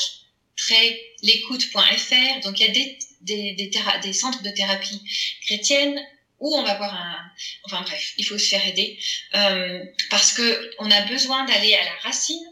l'écoute.fr. 1.23 2.41
Donc, 2.43 2.59
il 2.59 2.67
y 2.67 2.71
a 2.71 2.73
des, 2.73 2.99
des, 3.21 3.71
des 4.03 4.13
centres 4.13 4.43
de 4.43 4.51
thérapie 4.51 5.01
chrétienne 5.47 6.01
ou 6.43 6.57
on 6.57 6.65
va 6.65 6.75
voir 6.75 6.93
un, 6.93 7.19
enfin 7.65 7.83
bref, 7.83 8.13
il 8.17 8.25
faut 8.25 8.37
se 8.37 8.49
faire 8.49 8.67
aider 8.67 8.99
euh, 9.35 9.79
parce 10.11 10.33
que 10.33 10.71
on 10.81 10.91
a 10.91 11.01
besoin 11.03 11.45
d'aller 11.45 11.73
à 11.75 11.85
la 11.85 11.95
racine 12.03 12.45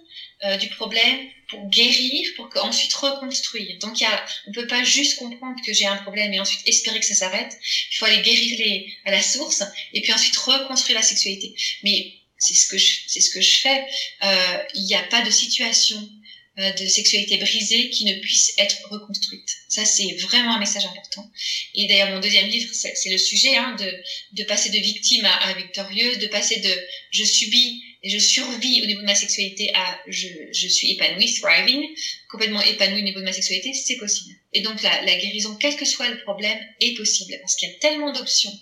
euh, 0.45 0.57
du 0.57 0.69
problème 0.69 1.19
pour 1.49 1.69
guérir, 1.69 2.29
pour 2.37 2.49
ensuite 2.63 2.95
reconstruire. 2.95 3.77
Donc 3.81 4.01
y 4.01 4.05
a, 4.05 4.25
on 4.47 4.53
peut 4.53 4.69
pas 4.69 4.85
juste 4.85 5.19
comprendre 5.19 5.61
que 5.67 5.73
j'ai 5.73 5.87
un 5.87 5.97
problème 5.97 6.33
et 6.33 6.39
ensuite 6.39 6.67
espérer 6.67 7.01
que 7.01 7.07
ça 7.07 7.17
s'arrête. 7.17 7.53
Il 7.91 7.97
faut 7.97 8.05
aller 8.05 8.23
guérir 8.23 8.59
les 8.59 8.95
à 9.05 9.11
la 9.11 9.23
source 9.23 9.65
et 9.93 10.01
puis 10.01 10.13
ensuite 10.13 10.37
reconstruire 10.37 10.97
la 10.97 11.05
sexualité. 11.05 11.53
Mais 11.83 12.15
c'est 12.39 12.55
ce 12.55 12.69
que 12.69 12.79
je, 12.79 13.01
c'est 13.09 13.21
ce 13.21 13.31
que 13.31 13.41
je 13.41 13.59
fais. 13.59 13.85
Euh, 14.23 14.59
il 14.75 14.85
n'y 14.85 14.95
a 14.95 15.03
pas 15.03 15.23
de 15.23 15.31
situation 15.31 15.99
euh, 15.99 16.20
de 16.79 16.87
sexualité 16.87 17.37
brisée 17.39 17.91
qui 17.91 18.05
ne 18.05 18.15
puisse 18.21 18.53
être 18.59 18.77
reconstruite. 18.91 19.49
Ça, 19.69 19.85
c'est 19.85 20.13
vraiment 20.23 20.55
un 20.55 20.59
message 20.59 20.85
important. 20.85 21.31
Et 21.75 21.87
d'ailleurs, 21.87 22.11
mon 22.11 22.21
deuxième 22.21 22.49
livre, 22.49 22.73
c'est 22.73 23.11
le 23.11 23.19
sujet 23.19 23.57
hein, 23.57 23.77
de, 23.79 23.93
de 24.33 24.45
passer 24.45 24.71
de 24.71 24.79
victime 24.79 25.25
à 25.25 25.53
victorieuse, 25.55 26.19
de 26.19 26.27
passer 26.27 26.61
de 26.61 26.71
je 27.11 27.25
subis 27.25 27.83
et 28.03 28.09
je 28.09 28.19
survis 28.19 28.83
au 28.83 28.87
niveau 28.87 29.03
de 29.03 29.07
ma 29.07 29.15
sexualité 29.15 29.71
à 29.75 30.01
je, 30.07 30.29
je 30.53 30.69
suis 30.69 30.93
épanouie, 30.93 31.35
thriving, 31.35 31.87
complètement 32.31 32.63
épanouie 32.63 33.01
au 33.01 33.05
niveau 33.05 33.21
de 33.21 33.25
ma 33.25 33.33
sexualité, 33.33 33.75
c'est 33.75 33.97
possible. 33.97 34.35
Et 34.55 34.63
donc 34.63 34.83
la, 34.83 35.03
la, 35.03 35.17
guérison, 35.17 35.57
quel 35.61 35.77
que 35.77 35.85
soit 35.85 36.09
le 36.09 36.23
problème, 36.23 36.59
est 36.81 36.97
possible 36.97 37.35
parce 37.41 37.57
qu'il 37.57 37.69
y 37.69 37.73
a 37.73 37.75
tellement 37.77 38.13
d'options 38.13 38.53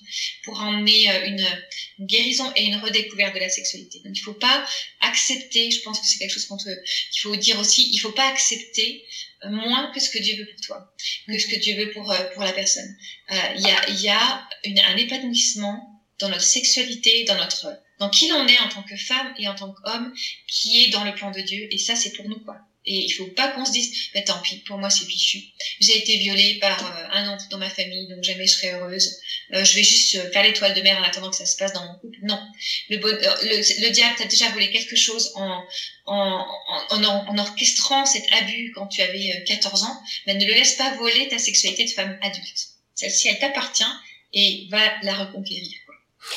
pour 0.42 0.60
emmener 0.60 1.08
euh, 1.08 1.26
une, 1.26 2.06
guérison 2.06 2.52
et 2.56 2.64
une 2.64 2.76
redécouverte 2.76 3.34
de 3.34 3.40
la 3.40 3.48
sexualité. 3.48 4.00
Donc 4.04 4.16
il 4.16 4.20
faut 4.20 4.34
pas 4.34 4.66
accepter, 5.00 5.70
je 5.70 5.82
pense 5.82 6.00
que 6.00 6.06
c'est 6.06 6.18
quelque 6.18 6.32
chose 6.32 6.46
qu'on 6.46 6.56
qu'il 6.56 7.22
faut 7.22 7.36
dire 7.36 7.58
aussi, 7.60 7.88
il 7.92 7.98
faut 7.98 8.12
pas 8.12 8.28
accepter 8.28 9.04
euh, 9.44 9.50
moins 9.50 9.92
que 9.92 10.00
ce 10.00 10.10
que 10.10 10.18
Dieu 10.18 10.36
veut 10.36 10.46
pour 10.46 10.60
toi, 10.60 10.94
que 11.26 11.38
ce 11.38 11.46
que 11.46 11.56
Dieu 11.56 11.76
veut 11.76 11.90
pour, 11.92 12.10
euh, 12.10 12.24
pour 12.34 12.42
la 12.42 12.52
personne. 12.52 12.96
Il 13.30 13.62
y 13.62 13.70
a, 13.70 13.90
y 13.90 14.08
a 14.08 14.48
une, 14.64 14.80
un 14.80 14.96
épanouissement 14.96 16.04
dans 16.18 16.28
notre 16.28 16.42
sexualité, 16.42 17.24
dans 17.24 17.36
notre 17.36 17.80
dans 17.98 18.10
qui 18.10 18.28
l'on 18.28 18.46
est 18.46 18.58
en 18.60 18.68
tant 18.68 18.82
que 18.82 18.96
femme 18.96 19.34
et 19.38 19.48
en 19.48 19.54
tant 19.54 19.72
qu'homme, 19.72 20.12
qui 20.46 20.84
est 20.84 20.88
dans 20.90 21.04
le 21.04 21.14
plan 21.14 21.30
de 21.30 21.40
Dieu. 21.40 21.68
Et 21.70 21.78
ça, 21.78 21.96
c'est 21.96 22.12
pour 22.12 22.28
nous, 22.28 22.40
quoi. 22.40 22.56
Et 22.88 23.04
il 23.04 23.10
faut 23.10 23.26
pas 23.26 23.48
qu'on 23.48 23.66
se 23.66 23.72
dise, 23.72 24.08
mais 24.14 24.24
tant 24.24 24.40
pis, 24.40 24.58
pour 24.60 24.78
moi 24.78 24.88
c'est 24.88 25.04
fichu. 25.04 25.42
J'ai 25.78 25.98
été 25.98 26.16
violée 26.16 26.58
par 26.58 26.82
euh, 26.86 27.08
un 27.12 27.28
oncle 27.28 27.44
dans 27.50 27.58
ma 27.58 27.68
famille, 27.68 28.08
donc 28.08 28.24
jamais 28.24 28.46
je 28.46 28.52
serai 28.52 28.72
heureuse. 28.72 29.14
Euh, 29.52 29.62
je 29.62 29.74
vais 29.74 29.82
juste 29.82 30.14
euh, 30.14 30.30
faire 30.30 30.42
l'étoile 30.42 30.72
de 30.72 30.80
mer 30.80 30.98
en 30.98 31.02
attendant 31.02 31.28
que 31.28 31.36
ça 31.36 31.44
se 31.44 31.56
passe 31.58 31.74
dans 31.74 31.84
mon 31.84 31.98
couple. 31.98 32.16
Non, 32.22 32.40
le, 32.88 32.96
le 32.96 33.90
diable 33.90 34.14
t'a 34.16 34.24
déjà 34.24 34.48
volé 34.50 34.70
quelque 34.70 34.96
chose 34.96 35.32
en 35.34 35.62
en, 36.06 36.46
en, 36.88 37.04
en, 37.04 37.38
orchestrant 37.38 38.06
cet 38.06 38.24
abus 38.32 38.72
quand 38.74 38.86
tu 38.86 39.02
avais 39.02 39.44
14 39.46 39.82
ans. 39.82 40.02
Mais 40.26 40.34
ne 40.34 40.46
le 40.46 40.54
laisse 40.54 40.76
pas 40.76 40.94
voler 40.96 41.28
ta 41.28 41.38
sexualité 41.38 41.84
de 41.84 41.90
femme 41.90 42.18
adulte. 42.22 42.68
Celle-ci, 42.94 43.28
elle 43.28 43.38
t'appartient 43.38 43.84
et 44.32 44.66
va 44.70 44.80
la 45.02 45.14
reconquérir. 45.14 45.76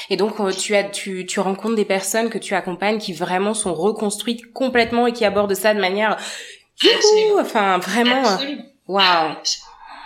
Et 0.10 0.18
donc 0.18 0.40
euh, 0.40 0.52
tu 0.52 0.76
as 0.76 0.84
tu 0.84 1.26
tu 1.26 1.40
rencontres 1.40 1.76
des 1.76 1.86
personnes 1.86 2.30
que 2.30 2.38
tu 2.38 2.54
accompagnes 2.56 3.00
qui 3.00 3.14
vraiment 3.14 3.54
sont 3.54 3.74
reconstruites 3.74 4.52
complètement 4.54 5.08
et 5.08 5.14
qui 5.14 5.26
abordent 5.26 5.54
ça 5.54 5.74
de 5.74 5.80
manière 5.80 6.18
Absolument. 6.84 7.42
enfin 7.42 7.78
vraiment 7.78 8.26
euh, 8.26 8.34
Absolument. 8.34 8.64
waouh. 8.88 9.36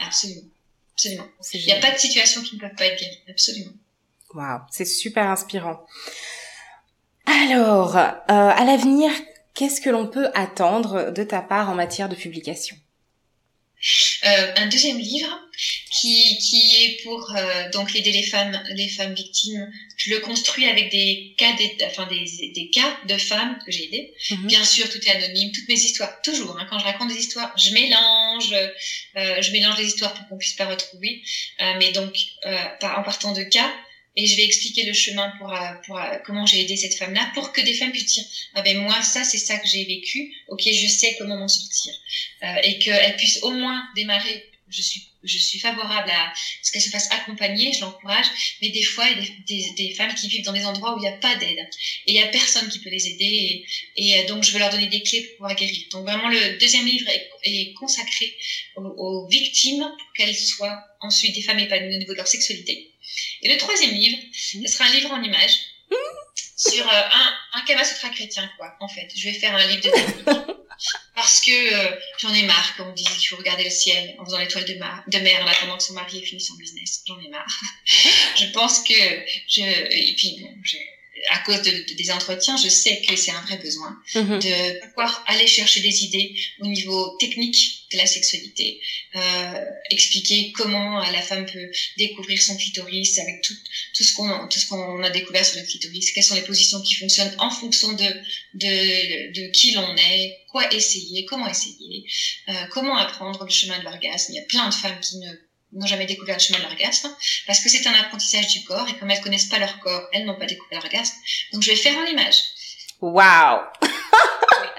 Absolument. 0.06 0.42
Absolument. 0.94 1.26
Il 1.54 1.66
n'y 1.66 1.72
a 1.74 1.80
pas 1.80 1.92
de 1.92 1.98
situation 1.98 2.42
qui 2.42 2.56
ne 2.56 2.62
peut 2.62 2.76
pas 2.78 2.86
être 2.86 3.00
guérie. 3.00 3.20
Absolument. 3.30 3.72
Waouh, 4.34 4.60
c'est 4.72 4.86
super 4.86 5.30
inspirant. 5.30 5.86
Alors, 7.26 7.98
euh, 7.98 8.04
à 8.28 8.64
l'avenir, 8.66 9.12
qu'est-ce 9.54 9.82
que 9.82 9.90
l'on 9.90 10.08
peut 10.08 10.28
attendre 10.36 11.12
de 11.12 11.24
ta 11.24 11.42
part 11.42 11.70
en 11.70 11.76
matière 11.76 12.08
de 12.10 12.16
publication? 12.16 12.76
Euh, 14.26 14.52
un 14.56 14.68
deuxième 14.68 14.98
livre 14.98 15.40
qui, 16.00 16.38
qui 16.40 16.76
est 16.76 17.04
pour 17.04 17.34
euh, 17.36 17.70
donc 17.72 17.96
aider 17.96 18.12
les 18.12 18.24
femmes 18.24 18.62
les 18.76 18.90
femmes 18.90 19.14
victimes. 19.14 19.70
Je 19.98 20.12
le 20.12 20.20
construis 20.20 20.66
avec 20.66 20.92
des 20.92 21.34
cas 21.38 21.54
des, 21.54 21.78
enfin 21.86 22.08
des, 22.08 22.26
des 22.54 22.70
cas 22.70 22.98
de 23.08 23.18
femmes 23.18 23.58
que 23.66 23.72
j'ai 23.72 23.86
aidées. 23.86 24.12
Mhm. 24.32 24.48
Bien 24.48 24.64
sûr, 24.64 24.90
tout 24.90 25.00
est 25.06 25.12
anonyme, 25.12 25.52
toutes 25.54 25.68
mes 25.70 25.76
histoires 25.76 26.22
toujours. 26.24 26.58
Hein, 26.60 26.68
quand 26.70 26.80
je 26.80 26.86
raconte 26.86 27.10
des 27.10 27.20
histoires, 27.20 27.54
je 27.58 27.72
mélange 27.72 28.54
euh, 28.54 29.42
je 29.42 29.52
mélange 29.52 29.78
les 29.78 29.88
histoires 29.88 30.14
pour 30.14 30.28
qu'on 30.28 30.38
puisse 30.38 30.56
pas 30.56 30.66
retrouver. 30.66 31.22
Euh, 31.62 31.74
mais 31.80 31.92
donc 31.92 32.14
euh, 32.46 32.64
en 32.82 33.04
partant 33.04 33.32
de 33.32 33.44
cas 33.44 33.72
et 34.18 34.26
je 34.26 34.36
vais 34.36 34.44
expliquer 34.44 34.84
le 34.84 34.94
chemin 34.94 35.30
pour, 35.38 35.52
euh, 35.54 35.74
pour 35.86 35.98
euh, 35.98 36.18
comment 36.26 36.46
j'ai 36.46 36.62
aidé 36.62 36.78
cette 36.78 36.96
femme-là 36.96 37.32
pour 37.34 37.52
que 37.52 37.62
des 37.62 37.74
femmes 37.74 37.92
puissent 37.92 38.14
dire 38.14 38.24
ah 38.54 38.62
ben 38.62 38.78
moi 38.78 39.02
ça 39.02 39.24
c'est 39.24 39.38
ça 39.38 39.58
que 39.58 39.68
j'ai 39.68 39.84
vécu. 39.84 40.34
Ok 40.48 40.62
je 40.66 40.88
sais 40.88 41.16
comment 41.18 41.38
m'en 41.38 41.48
sortir. 41.48 41.94
Euh, 42.44 42.56
et 42.64 42.80
qu'elle 42.80 43.16
puisse 43.18 43.40
au 43.44 43.52
moins 43.52 43.84
démarrer. 43.96 44.46
Je 44.70 44.82
suis 44.82 45.08
je 45.24 45.38
suis 45.40 45.60
favorable 45.60 46.10
à 46.12 46.32
ce 46.62 46.72
qu'elle 46.72 46.82
se 46.82 46.90
fasse 46.90 47.12
accompagner 47.12 47.74
je 47.74 47.82
l'encourage. 47.82 48.26
Mais 48.62 48.70
des 48.70 48.84
fois 48.84 49.06
il 49.10 49.24
y 49.24 49.28
a 49.28 49.32
des, 49.48 49.72
des, 49.76 49.94
femmes 49.94 50.14
qui 50.14 50.28
vivent 50.28 50.46
dans 50.46 50.54
des 50.54 50.66
endroits 50.66 50.96
où 50.96 50.98
il 51.00 51.02
n'y 51.02 51.08
a 51.08 51.18
pas 51.18 51.36
d'aide. 51.36 51.68
Et 52.06 52.14
il 52.14 52.16
y 52.16 52.20
a 52.20 52.28
personne 52.28 52.70
qui 52.70 52.80
peut 52.80 52.90
les 52.90 53.08
aider. 53.08 53.66
Et, 53.98 54.12
et, 54.12 54.26
donc 54.26 54.44
je 54.44 54.52
veux 54.52 54.60
leur 54.60 54.70
donner 54.70 54.88
des 54.88 55.02
clés 55.02 55.22
pour 55.24 55.38
pouvoir 55.38 55.56
guérir. 55.56 55.86
Donc 55.92 56.04
vraiment 56.06 56.30
le 56.30 56.58
deuxième 56.58 56.86
livre 56.86 57.10
est, 57.10 57.30
est 57.44 57.74
consacré 57.74 58.34
aux, 58.76 58.82
aux 58.82 59.28
victimes 59.28 59.82
pour 59.84 60.14
qu'elles 60.14 60.36
soient 60.36 60.80
ensuite 61.02 61.36
des 61.36 61.42
femmes 61.42 61.60
épanouies 61.60 61.96
au 61.96 62.00
niveau 62.00 62.14
de 62.14 62.18
leur 62.18 62.28
sexualité 62.28 62.95
et 63.42 63.52
le 63.52 63.58
troisième 63.58 63.92
livre, 63.92 64.18
ce 64.34 64.66
sera 64.68 64.86
un 64.86 64.94
livre 64.94 65.12
en 65.12 65.22
images 65.22 65.60
sur 66.58 66.88
euh, 66.88 67.02
un, 67.12 67.34
un 67.54 67.62
Kama 67.62 67.84
Sutra 67.84 68.10
chrétien, 68.10 68.50
quoi, 68.58 68.76
en 68.80 68.88
fait. 68.88 69.10
Je 69.16 69.30
vais 69.30 69.34
faire 69.34 69.56
un 69.56 69.68
livre 69.68 69.84
de 69.84 69.90
technique. 69.90 70.28
Parce 71.16 71.40
que 71.40 71.52
euh, 71.52 71.96
j'en 72.20 72.34
ai 72.34 72.44
marre, 72.44 72.76
comme 72.76 72.90
on 72.90 72.94
dit, 72.94 73.04
qu'il 73.04 73.28
faut 73.30 73.38
regarder 73.38 73.64
le 73.64 73.70
ciel 73.70 74.16
en 74.20 74.26
faisant 74.26 74.40
l'étoile 74.40 74.66
de, 74.66 74.74
de 74.74 75.24
mer 75.24 75.42
en 75.42 75.48
attendant 75.48 75.78
que 75.78 75.84
son 75.84 75.94
mari 75.94 76.20
ait 76.20 76.26
fini 76.26 76.42
son 76.42 76.56
business. 76.56 77.04
J'en 77.08 77.20
ai 77.20 77.30
marre. 77.30 77.62
je 78.38 78.52
pense 78.52 78.80
que 78.84 78.94
je, 79.48 79.62
et 79.62 80.16
puis 80.16 80.38
bon, 80.42 80.54
j'ai 80.64 80.86
à 81.30 81.40
cause 81.40 81.62
de, 81.62 81.72
de, 81.72 81.94
des 81.96 82.12
entretiens, 82.12 82.58
je 82.58 82.70
sais 82.70 83.02
que 83.08 83.16
c'est 83.16 83.32
un 83.32 83.42
vrai 83.42 83.58
besoin 83.58 83.98
mm-hmm. 84.14 84.40
de 84.40 84.88
pouvoir 84.88 85.24
aller 85.28 85.48
chercher 85.48 85.82
des 85.82 86.04
idées 86.04 86.36
au 86.60 86.68
niveau 86.68 87.18
technique 87.20 87.86
de 87.92 87.98
la 87.98 88.06
sexualité, 88.06 88.82
euh, 89.16 89.66
expliquer 89.90 90.52
comment 90.54 91.00
la 91.00 91.22
femme 91.22 91.46
peut 91.46 91.70
découvrir 91.98 92.42
son 92.42 92.56
clitoris 92.58 93.20
avec 93.20 93.42
tout, 93.42 93.54
tout 93.96 94.04
ce 94.04 94.14
qu'on 94.14 94.48
tout 94.48 94.60
ce 94.60 94.68
qu'on 94.68 95.04
a 95.04 95.10
découvert 95.10 95.46
sur 95.46 95.60
le 95.60 95.66
clitoris, 95.66 96.12
quelles 96.12 96.24
sont 96.24 96.36
les 96.36 96.42
positions 96.42 96.82
qui 96.82 96.96
fonctionnent 96.96 97.36
en 97.40 97.50
fonction 97.50 97.94
de 97.94 98.06
de, 98.56 99.32
de 99.34 99.52
qui 99.52 99.72
l'on 99.74 99.96
est, 99.96 100.38
quoi 100.50 100.74
essayer, 100.74 101.26
comment 101.26 101.48
essayer, 101.48 102.06
euh, 102.50 102.54
comment 102.72 102.98
apprendre 102.98 103.44
le 103.44 103.52
chemin 103.52 103.78
de 103.80 103.84
l'orgasme. 103.84 104.32
Il 104.34 104.36
y 104.36 104.40
a 104.40 104.44
plein 104.44 104.70
de 104.70 104.74
femmes 104.74 105.00
qui 105.02 105.18
ne 105.18 105.32
n'ont 105.76 105.88
jamais 105.88 106.06
découvert 106.06 106.36
le 106.36 106.42
chemin 106.42 106.60
de 106.60 106.64
l'orgasme, 106.64 107.10
parce 107.46 107.60
que 107.60 107.70
c'est 107.70 107.86
un 107.88 107.94
apprentissage 107.94 108.48
du 108.48 108.64
corps, 108.64 108.88
et 108.90 108.98
comme 108.98 109.12
elles 109.12 109.22
connaissent 109.22 109.46
pas 109.46 109.60
leur 109.60 109.80
corps, 109.80 110.08
elles 110.14 110.26
n'ont 110.26 110.40
pas 110.40 110.46
découvert 110.46 110.82
l'orgasme. 110.82 111.16
Donc 111.54 111.62
je 111.62 111.72
vais 111.72 111.76
faire 111.76 111.98
en 111.98 112.06
image. 112.06 112.38
Waouh 113.02 113.62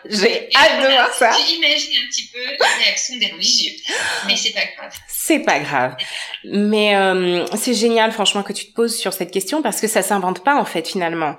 J'ai 0.08 0.48
hâte 0.54 0.82
de 0.82 0.86
voir 0.86 1.12
ça. 1.12 1.32
J'imagine 1.46 1.98
un 1.98 2.08
petit 2.08 2.28
peu 2.32 2.38
la 2.58 2.84
réaction 2.84 3.16
des 3.16 3.26
religieux, 3.26 3.72
mais 4.26 4.36
c'est 4.36 4.52
pas 4.52 4.64
grave. 4.76 4.92
C'est 5.08 5.40
pas 5.40 5.58
grave. 5.58 5.96
Mais 6.44 6.94
euh, 6.94 7.44
c'est 7.56 7.74
génial, 7.74 8.12
franchement, 8.12 8.44
que 8.44 8.52
tu 8.52 8.66
te 8.66 8.72
poses 8.72 8.96
sur 8.96 9.12
cette 9.12 9.32
question 9.32 9.62
parce 9.62 9.80
que 9.80 9.88
ça 9.88 10.02
s'invente 10.02 10.44
pas 10.44 10.54
en 10.56 10.64
fait 10.64 10.86
finalement. 10.86 11.36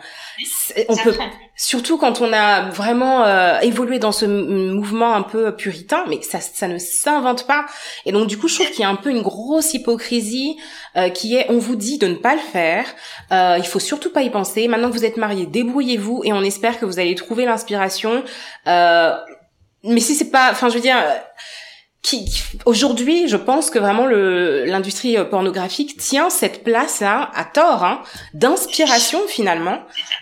On 0.90 0.98
peut, 0.98 1.18
Surtout 1.60 1.98
quand 1.98 2.22
on 2.22 2.32
a 2.34 2.70
vraiment 2.70 3.24
euh, 3.24 3.60
évolué 3.62 3.98
dans 3.98 4.12
ce 4.12 4.26
mouvement 4.28 5.16
un 5.16 5.24
peu 5.24 5.56
puritain, 5.56 6.06
mais 6.08 6.22
ça, 6.22 6.40
ça 6.40 6.68
ne 6.68 6.78
s'invente 6.78 7.48
pas. 7.48 7.66
Et 8.06 8.12
donc 8.12 8.28
du 8.28 8.38
coup, 8.38 8.48
je 8.48 8.54
trouve 8.54 8.70
qu'il 8.70 8.82
y 8.82 8.84
a 8.84 8.90
un 8.90 8.96
peu 8.96 9.10
une 9.10 9.24
grosse 9.24 9.74
hypocrisie 9.74 10.56
euh, 10.96 11.10
qui 11.10 11.36
est 11.36 11.48
on 11.50 11.58
vous 11.58 11.76
dit 11.76 11.98
de 11.98 12.06
ne 12.08 12.14
pas 12.14 12.36
le 12.36 12.42
faire, 12.42 12.86
euh, 13.32 13.56
il 13.58 13.66
faut 13.66 13.80
surtout 13.80 14.12
pas 14.12 14.22
y 14.22 14.30
penser. 14.30 14.68
Maintenant 14.68 14.90
que 14.90 14.94
vous 14.94 15.06
êtes 15.06 15.18
mariés, 15.18 15.48
débrouillez-vous 15.48 16.22
et 16.26 16.32
on 16.32 16.44
espère 16.44 16.80
que 16.80 16.86
vous 16.86 17.00
allez 17.00 17.16
trouver 17.16 17.46
l'inspiration. 17.46 18.24
Euh, 18.68 19.16
mais 19.84 20.00
si 20.00 20.14
c'est 20.14 20.30
pas, 20.30 20.52
enfin 20.52 20.70
je 20.70 20.76
veux 20.76 20.82
dire. 20.82 20.98
Qui, 22.04 22.32
aujourd'hui, 22.66 23.28
je 23.28 23.36
pense 23.36 23.70
que 23.70 23.80
vraiment 23.80 24.06
l'industrie 24.06 25.18
pornographique 25.30 25.98
tient 25.98 26.30
cette 26.30 26.64
place 26.64 27.02
là 27.02 27.32
à 27.34 27.44
tort, 27.44 27.84
hein, 27.84 28.02
d'inspiration 28.34 29.20
finalement. 29.28 29.80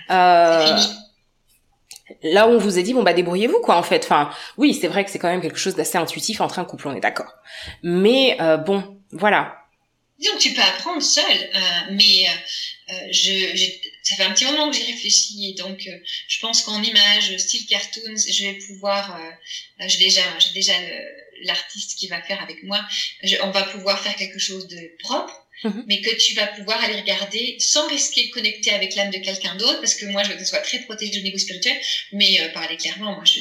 Euh, 0.10 0.78
là 2.23 2.47
où 2.47 2.51
on 2.51 2.57
vous 2.57 2.77
a 2.77 2.81
dit 2.81 2.93
bon 2.93 3.03
bah 3.03 3.13
débrouillez-vous 3.13 3.59
quoi 3.61 3.77
en 3.77 3.83
fait. 3.83 4.03
Enfin 4.03 4.31
oui 4.57 4.73
c'est 4.73 4.87
vrai 4.87 5.05
que 5.05 5.11
c'est 5.11 5.19
quand 5.19 5.29
même 5.29 5.41
quelque 5.41 5.57
chose 5.57 5.75
d'assez 5.75 5.97
intuitif 5.97 6.41
entre 6.41 6.59
un 6.59 6.65
couple 6.65 6.87
on 6.87 6.95
est 6.95 7.01
d'accord. 7.01 7.33
Mais 7.83 8.37
euh, 8.39 8.57
bon 8.57 8.99
voilà. 9.11 9.61
Disons 10.19 10.35
que 10.35 10.41
tu 10.41 10.53
peux 10.53 10.61
apprendre 10.61 11.01
seul 11.01 11.23
euh, 11.25 11.59
mais 11.91 12.25
euh, 12.89 12.93
je, 13.11 13.73
ça 14.03 14.15
fait 14.15 14.23
un 14.23 14.31
petit 14.31 14.45
moment 14.45 14.69
que 14.69 14.77
j'y 14.77 14.83
réfléchis 14.83 15.55
donc 15.55 15.89
je 16.27 16.39
pense 16.39 16.61
qu'en 16.61 16.81
image 16.81 17.35
style 17.37 17.65
cartoons 17.65 18.15
je 18.15 18.45
vais 18.45 18.53
pouvoir 18.53 19.19
j'ai 19.79 19.97
déjà 19.97 20.21
j'ai 20.39 20.53
déjà 20.53 20.73
l'artiste 21.43 21.97
qui 21.97 22.07
va 22.07 22.21
faire 22.21 22.41
avec 22.41 22.63
moi 22.63 22.79
on 23.43 23.49
va 23.49 23.63
pouvoir 23.63 23.99
faire 23.99 24.15
quelque 24.15 24.39
chose 24.39 24.67
de 24.67 24.91
propre 24.99 25.44
Mhm. 25.63 25.85
mais 25.87 26.01
que 26.01 26.13
tu 26.15 26.35
vas 26.35 26.47
pouvoir 26.47 26.83
aller 26.83 26.99
regarder 26.99 27.55
sans 27.59 27.87
risquer 27.87 28.27
de 28.27 28.31
connecter 28.31 28.71
avec 28.71 28.95
l'âme 28.95 29.09
de 29.09 29.19
quelqu'un 29.19 29.55
d'autre, 29.55 29.79
parce 29.79 29.95
que 29.95 30.05
moi, 30.07 30.23
je 30.23 30.29
veux 30.29 30.35
que 30.35 30.41
ce 30.41 30.49
soit 30.49 30.59
très 30.59 30.79
protégé 30.79 31.19
au 31.19 31.23
niveau 31.23 31.37
spirituel, 31.37 31.77
mais 32.11 32.41
euh, 32.41 32.49
parler 32.49 32.77
clairement, 32.77 33.13
moi, 33.13 33.23
je, 33.25 33.39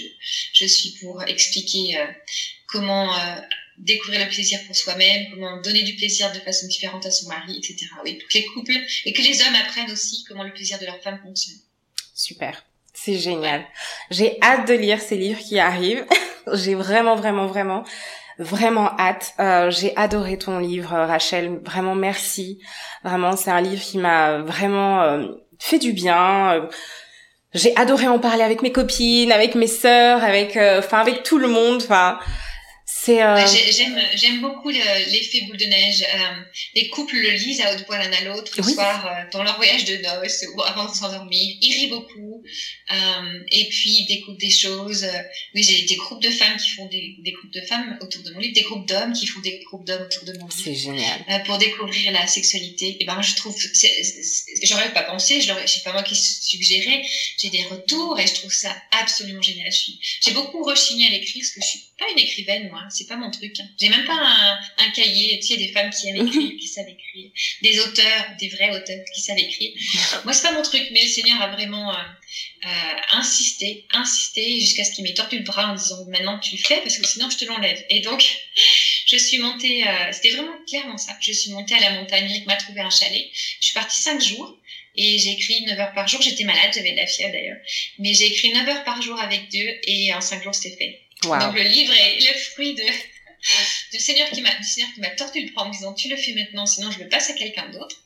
je 0.53 0.65
suis 0.65 0.91
pour 1.01 1.23
expliquer 1.25 1.99
euh, 1.99 2.07
comment 2.69 3.13
euh, 3.15 3.37
découvrir 3.79 4.25
le 4.25 4.31
plaisir 4.31 4.61
pour 4.67 4.77
soi-même, 4.77 5.27
comment 5.33 5.61
donner 5.61 5.83
du 5.83 5.97
plaisir 5.97 6.33
de 6.33 6.39
façon 6.39 6.67
différente 6.69 7.05
à 7.05 7.11
son 7.11 7.29
mari, 7.29 7.59
etc. 7.59 7.87
Oui, 8.05 8.15
pour 8.15 8.29
que 8.29 8.39
les 8.39 8.45
couples, 8.47 8.79
et 9.05 9.13
que 9.13 9.23
les 9.23 9.43
hommes 9.43 9.55
apprennent 9.57 9.91
aussi 9.91 10.25
comment 10.29 10.45
le 10.45 10.53
plaisir 10.53 10.79
de 10.79 10.87
leur 10.87 11.03
femme 11.03 11.19
fonctionne. 11.23 11.59
Super. 12.15 12.65
C'est 12.93 13.19
génial. 13.19 13.67
J'ai 14.11 14.39
hâte 14.41 14.69
de 14.69 14.75
lire 14.75 15.01
ces 15.01 15.17
livres 15.17 15.41
qui 15.41 15.59
arrivent. 15.59 16.07
J'ai 16.55 16.75
vraiment, 16.75 17.17
vraiment, 17.17 17.47
vraiment 17.47 17.85
vraiment 18.39 18.91
hâte. 18.99 19.35
Euh, 19.41 19.71
j'ai 19.71 19.97
adoré 19.97 20.39
ton 20.39 20.59
livre, 20.59 20.91
Rachel. 20.91 21.61
Vraiment 21.65 21.95
merci. 21.95 22.61
Vraiment, 23.03 23.37
c'est 23.37 23.51
un 23.51 23.61
livre 23.61 23.83
qui 23.83 23.99
m'a 23.99 24.39
vraiment 24.39 25.03
euh, 25.03 25.27
fait 25.59 25.79
du 25.79 25.93
bien. 25.93 26.55
Euh, 26.55 26.67
j'ai 27.53 27.77
adoré 27.77 28.09
en 28.09 28.19
parler 28.19 28.43
avec 28.43 28.63
mes 28.63 28.73
copines, 28.73 29.31
avec 29.31 29.55
mes 29.55 29.69
sœurs, 29.69 30.25
avec, 30.25 30.57
enfin, 30.57 30.99
avec 30.99 31.23
tout 31.23 31.39
le 31.39 31.49
monde. 31.49 31.81
Enfin. 31.83 32.19
Euh... 33.09 33.47
J'aime 33.71 34.01
j'aime 34.15 34.41
beaucoup 34.41 34.71
l'effet 34.71 35.43
boule 35.47 35.57
de 35.57 35.67
neige. 35.67 36.03
Euh, 36.03 36.43
les 36.75 36.89
couples 36.89 37.17
le 37.17 37.31
lisent 37.31 37.61
à 37.61 37.75
haute 37.75 37.85
voix 37.87 37.99
l'un 37.99 38.13
à 38.13 38.21
l'autre 38.23 38.53
le 38.57 38.63
soir 38.63 39.07
euh, 39.07 39.31
dans 39.33 39.43
leur 39.43 39.57
voyage 39.57 39.85
de 39.85 39.97
noces 39.97 40.45
ou 40.55 40.63
avant 40.63 40.91
de 40.91 40.95
s'endormir. 40.95 41.57
Ils 41.61 41.75
rient 41.75 41.89
beaucoup 41.89 42.43
euh, 42.91 43.45
et 43.51 43.69
puis 43.69 43.91
ils 43.91 44.07
découvrent 44.07 44.39
des 44.39 44.51
choses. 44.51 45.07
Oui, 45.55 45.63
j'ai 45.63 45.83
des 45.83 45.97
groupes 45.97 46.23
de 46.23 46.31
femmes 46.31 46.57
qui 46.57 46.71
font 46.71 46.87
des, 46.87 47.17
des 47.19 47.33
groupes 47.33 47.53
de 47.53 47.61
femmes 47.63 47.99
autour 48.01 48.23
de 48.23 48.33
mon 48.33 48.41
livre, 48.41 48.55
des 48.55 48.63
groupes 48.63 48.87
d'hommes 48.87 49.13
qui 49.13 49.27
font 49.27 49.41
des 49.41 49.61
groupes 49.65 49.85
d'hommes 49.85 50.03
autour 50.03 50.25
de 50.25 50.33
mon 50.39 50.47
livre. 50.47 50.63
C'est 50.65 50.75
génial. 50.75 51.43
pour 51.45 51.59
découvrir 51.59 52.13
la 52.13 52.27
sexualité. 52.27 52.97
Et 53.01 53.05
ben 53.05 53.21
je 53.21 53.35
trouve, 53.35 53.57
j'aurais 54.63 54.93
pas 54.93 55.03
pensé, 55.03 55.41
je 55.41 55.53
sais 55.67 55.81
pas 55.85 55.93
moi 55.93 56.03
qui 56.03 56.17
suggérais. 56.17 57.03
J'ai 57.39 57.51
des 57.51 57.65
retours 57.65 58.19
et 58.19 58.27
je 58.27 58.35
trouve 58.35 58.53
ça 58.53 58.75
absolument 59.03 59.43
génial. 59.43 59.71
J'ai 60.21 60.33
beaucoup 60.33 60.63
rechigné 60.63 61.07
à 61.07 61.11
l'écrire 61.11 61.43
parce 61.43 61.55
que 61.55 61.61
je 61.61 61.67
suis 61.67 61.85
pas 61.99 62.07
une 62.11 62.19
écrivaine 62.19 62.69
moi 62.71 62.83
c'est 62.95 63.07
pas 63.07 63.17
mon 63.17 63.31
truc. 63.31 63.55
J'ai 63.79 63.89
même 63.89 64.05
pas 64.05 64.15
un, 64.15 64.59
un 64.79 64.91
cahier. 64.91 65.39
Tu 65.41 65.49
sais, 65.49 65.57
des 65.57 65.73
femmes 65.73 65.91
qui 65.91 66.09
aiment 66.09 66.27
écrire, 66.27 66.53
qui 66.59 66.69
savent 66.69 66.89
écrire, 66.89 67.31
des 67.63 67.81
auteurs, 67.81 68.27
des 68.39 68.49
vrais 68.49 68.71
auteurs 68.71 69.05
qui 69.15 69.21
savent 69.21 69.39
écrire. 69.39 69.73
Moi, 70.25 70.33
c'est 70.33 70.43
pas 70.43 70.53
mon 70.53 70.63
truc, 70.63 70.83
mais 70.93 71.03
le 71.03 71.09
Seigneur 71.09 71.41
a 71.43 71.49
vraiment 71.49 71.93
euh, 71.93 71.97
euh, 72.67 73.01
insisté, 73.13 73.87
insisté 73.93 74.61
jusqu'à 74.61 74.85
ce 74.85 74.93
qu'il 74.93 75.05
m'ait 75.05 75.15
tordu 75.15 75.39
le 75.39 75.45
bras 75.45 75.73
en 75.73 75.75
disant 75.75 76.05
maintenant 76.09 76.39
tu 76.39 76.57
le 76.57 76.63
fais 76.63 76.81
parce 76.81 76.97
que 76.99 77.07
sinon 77.07 77.29
je 77.31 77.37
te 77.37 77.45
l'enlève. 77.45 77.85
Et 77.91 78.01
donc, 78.01 78.25
je 79.07 79.17
suis 79.17 79.39
montée. 79.39 79.87
Euh, 79.87 80.13
C'était 80.13 80.31
vraiment 80.31 80.57
clairement 80.69 80.99
ça. 80.99 81.17
Je 81.21 81.33
suis 81.33 81.51
montée 81.51 81.75
à 81.75 81.81
la 81.81 81.91
montagne. 81.93 82.31
Eric 82.31 82.47
m'a 82.47 82.57
trouvé 82.57 82.81
un 82.81 82.91
chalet. 82.91 83.29
Je 83.61 83.67
suis 83.67 83.75
partie 83.75 84.01
cinq 84.01 84.23
jours. 84.23 84.59
Et 84.97 85.19
j'ai 85.19 85.33
écrit 85.33 85.63
9 85.63 85.79
heures 85.81 85.93
par 85.93 86.07
jour. 86.07 86.23
J'étais 86.23 86.45
malade, 86.45 86.71
j'avais 86.73 86.93
de 86.93 86.97
la 86.97 87.07
fièvre 87.07 87.33
d'ailleurs. 87.33 87.57
Mais 87.99 88.15
j'ai 88.15 88.27
écrit 88.27 88.53
9 88.53 88.69
heures 88.69 88.85
par 88.85 89.03
jour 89.03 89.21
avec 89.21 89.49
Dieu 89.49 89.69
et 89.89 90.15
en 90.15 90.21
5 90.21 90.43
jours 90.43 90.55
c'était 90.55 90.77
fait. 90.77 91.01
Donc 91.25 91.55
le 91.55 91.63
livre 91.63 91.93
est 91.93 92.21
le 92.21 92.39
fruit 92.39 92.75
de, 92.75 92.85
du 93.93 93.99
Seigneur 93.99 94.29
qui 94.31 94.43
m'a, 94.43 94.51
tordu 95.17 95.45
le 95.45 95.53
bras 95.53 95.65
en 95.65 95.69
me 95.69 95.73
disant 95.73 95.93
tu 95.95 96.09
le 96.09 96.17
fais 96.17 96.33
maintenant, 96.33 96.67
sinon 96.67 96.91
je 96.91 97.01
le 97.01 97.09
passe 97.09 97.31
à 97.31 97.35
quelqu'un 97.35 97.69
d'autre. 97.69 98.01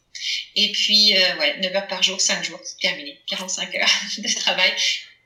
Et 0.57 0.73
puis, 0.73 1.17
euh, 1.17 1.37
ouais, 1.39 1.59
9 1.61 1.77
heures 1.77 1.87
par 1.87 2.03
jour, 2.03 2.21
5 2.21 2.45
jours, 2.45 2.61
terminé. 2.81 3.21
45 3.29 3.75
heures 3.77 3.89
de 4.19 4.35
travail 4.35 4.73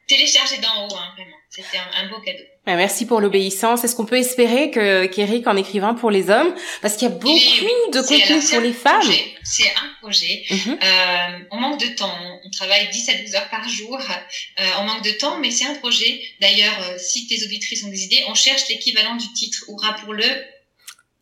téléchargé 0.09 0.59
d'en 0.59 0.87
haut, 0.87 0.95
hein, 0.95 1.13
vraiment. 1.17 1.37
C'était 1.49 1.79
un, 1.79 2.09
beau 2.09 2.19
cadeau. 2.21 2.45
Bah, 2.65 2.77
merci 2.77 3.05
pour 3.05 3.21
l'obéissance. 3.21 3.85
Est-ce 3.85 3.95
qu'on 3.95 4.07
peut 4.07 4.17
espérer 4.17 4.71
que 4.71 5.05
qu'Eric 5.05 5.47
en 5.47 5.57
écrivain 5.57 5.93
pour 5.93 6.11
les 6.11 6.31
hommes 6.31 6.55
Parce 6.81 6.97
qu'il 6.97 7.09
y 7.09 7.13
a 7.13 7.15
beaucoup 7.15 7.29
de 7.29 8.01
contenu 8.01 8.41
pour 8.41 8.61
les 8.61 8.73
femmes. 8.73 9.13
C'est 9.43 9.69
un 9.69 9.91
projet. 10.01 10.45
Mhm. 10.51 10.79
euh, 10.83 11.39
on 11.51 11.59
manque 11.59 11.81
de 11.81 11.89
temps. 11.89 12.17
On 12.43 12.51
travaille 12.51 12.89
10 12.89 13.09
à 13.11 13.15
12 13.15 13.35
heures 13.35 13.51
par 13.51 13.69
jour. 13.69 13.99
Euh, 14.01 14.65
on 14.81 14.85
manque 14.85 15.05
de 15.05 15.11
temps, 15.11 15.39
mais 15.39 15.51
c'est 15.51 15.67
un 15.67 15.75
projet. 15.75 16.23
D'ailleurs, 16.41 16.79
euh, 16.89 16.97
si 16.99 17.27
tes 17.27 17.45
auditrices 17.45 17.85
ont 17.85 17.91
des 17.91 18.05
idées, 18.05 18.25
on 18.29 18.35
cherche 18.35 18.69
l'équivalent 18.71 19.17
du 19.17 19.31
titre 19.35 19.65
Aura 19.69 19.95
pour 19.97 20.15
le 20.15 20.25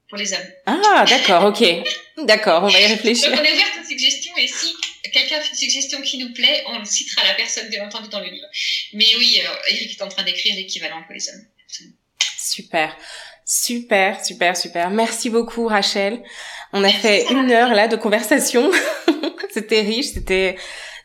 pour 0.09 0.19
les 0.19 0.33
hommes. 0.33 0.51
Ah, 0.67 1.05
d'accord, 1.09 1.45
ok. 1.45 1.65
d'accord, 2.25 2.65
on 2.65 2.69
va 2.69 2.81
y 2.81 2.87
réfléchir. 2.95 3.31
Donc, 3.31 3.41
on 3.41 3.45
est 3.45 3.53
ouvert 3.53 3.67
aux 3.81 3.89
suggestions 3.89 4.37
et 4.37 4.47
si 4.49 4.75
quelqu'un 5.13 5.41
fait 5.41 5.51
une 5.51 5.57
suggestion 5.57 6.01
qui 6.03 6.19
nous 6.19 6.33
plaît, 6.33 6.63
on 6.67 6.85
citera 6.85 7.27
la 7.27 7.35
personne 7.35 7.69
bien 7.69 7.85
entendu 7.85 8.09
dans 8.09 8.21
le 8.21 8.29
livre. 8.29 8.47
Mais 8.93 9.07
oui, 9.19 9.41
euh, 9.45 9.55
Eric 9.69 9.99
est 9.99 10.03
en 10.03 10.09
train 10.09 10.23
d'écrire 10.23 10.55
l'équivalent 10.57 11.03
pour 11.05 11.15
les 11.15 11.29
hommes. 11.29 11.45
Super. 12.39 12.97
Super, 13.45 14.25
super, 14.25 14.57
super. 14.57 14.91
Merci 14.91 15.31
beaucoup, 15.31 15.67
Rachel. 15.67 16.23
On 16.73 16.85
a 16.85 16.91
fait 16.91 17.27
une 17.31 17.51
heure 17.51 17.75
là 17.75 17.89
de 17.89 17.97
conversation. 17.97 18.71
c'était 19.51 19.81
riche, 19.81 20.13
c'était, 20.13 20.57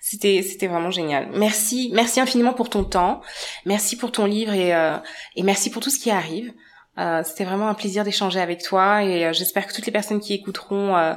c'était, 0.01 0.43
c'était 0.43 0.67
vraiment 0.67 0.91
génial. 0.91 1.29
Merci, 1.33 1.89
merci 1.93 2.19
infiniment 2.19 2.53
pour 2.53 2.69
ton 2.69 2.83
temps. 2.83 3.21
Merci 3.65 3.97
pour 3.97 4.11
ton 4.11 4.25
livre 4.25 4.53
et, 4.53 4.75
euh, 4.75 4.97
et 5.35 5.43
merci 5.43 5.71
pour 5.71 5.81
tout 5.81 5.89
ce 5.89 5.99
qui 5.99 6.11
arrive. 6.11 6.53
Euh, 6.97 7.23
c'était 7.25 7.43
vraiment 7.43 7.67
un 7.67 7.73
plaisir 7.73 8.05
d'échanger 8.05 8.39
avec 8.39 8.63
toi 8.63 9.03
et 9.03 9.25
euh, 9.25 9.33
j'espère 9.33 9.67
que 9.67 9.73
toutes 9.73 9.85
les 9.85 9.91
personnes 9.91 10.21
qui 10.21 10.33
écouteront 10.33 10.95
euh, 10.95 11.13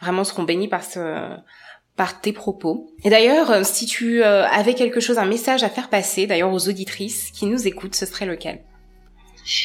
vraiment 0.00 0.24
seront 0.24 0.42
bénies 0.42 0.68
par 0.68 0.84
ce 0.84 1.36
par 2.02 2.20
tes 2.20 2.32
propos. 2.32 2.90
Et 3.04 3.10
d'ailleurs, 3.10 3.64
si 3.64 3.86
tu 3.86 4.24
avais 4.24 4.74
quelque 4.74 4.98
chose, 4.98 5.18
un 5.18 5.24
message 5.24 5.62
à 5.62 5.68
faire 5.68 5.88
passer, 5.88 6.26
d'ailleurs 6.26 6.52
aux 6.52 6.68
auditrices 6.68 7.30
qui 7.30 7.46
nous 7.46 7.68
écoutent, 7.68 7.94
ce 7.94 8.06
serait 8.06 8.26
lequel? 8.26 8.58